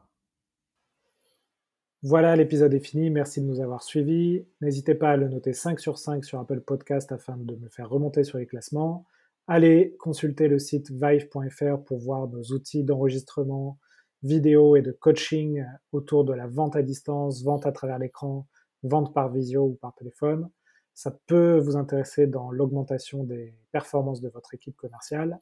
[2.08, 3.10] Voilà, l'épisode est fini.
[3.10, 4.45] Merci de nous avoir suivis.
[4.62, 7.89] N'hésitez pas à le noter 5 sur 5 sur Apple Podcast afin de me faire
[7.89, 9.08] remonter sur les classements.
[9.47, 13.80] Allez consulter le site vive.fr pour voir nos outils d'enregistrement,
[14.22, 18.45] vidéo et de coaching autour de la vente à distance, vente à travers l'écran,
[18.84, 20.47] vente par visio ou par téléphone.
[20.96, 25.39] Ça peut vous intéresser dans l'augmentation des performances de votre équipe commerciale.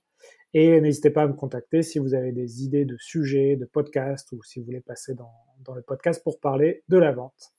[0.54, 4.32] Et n'hésitez pas à me contacter si vous avez des idées de sujets, de podcasts
[4.32, 7.54] ou si vous voulez passer dans, dans le podcast pour parler de la vente.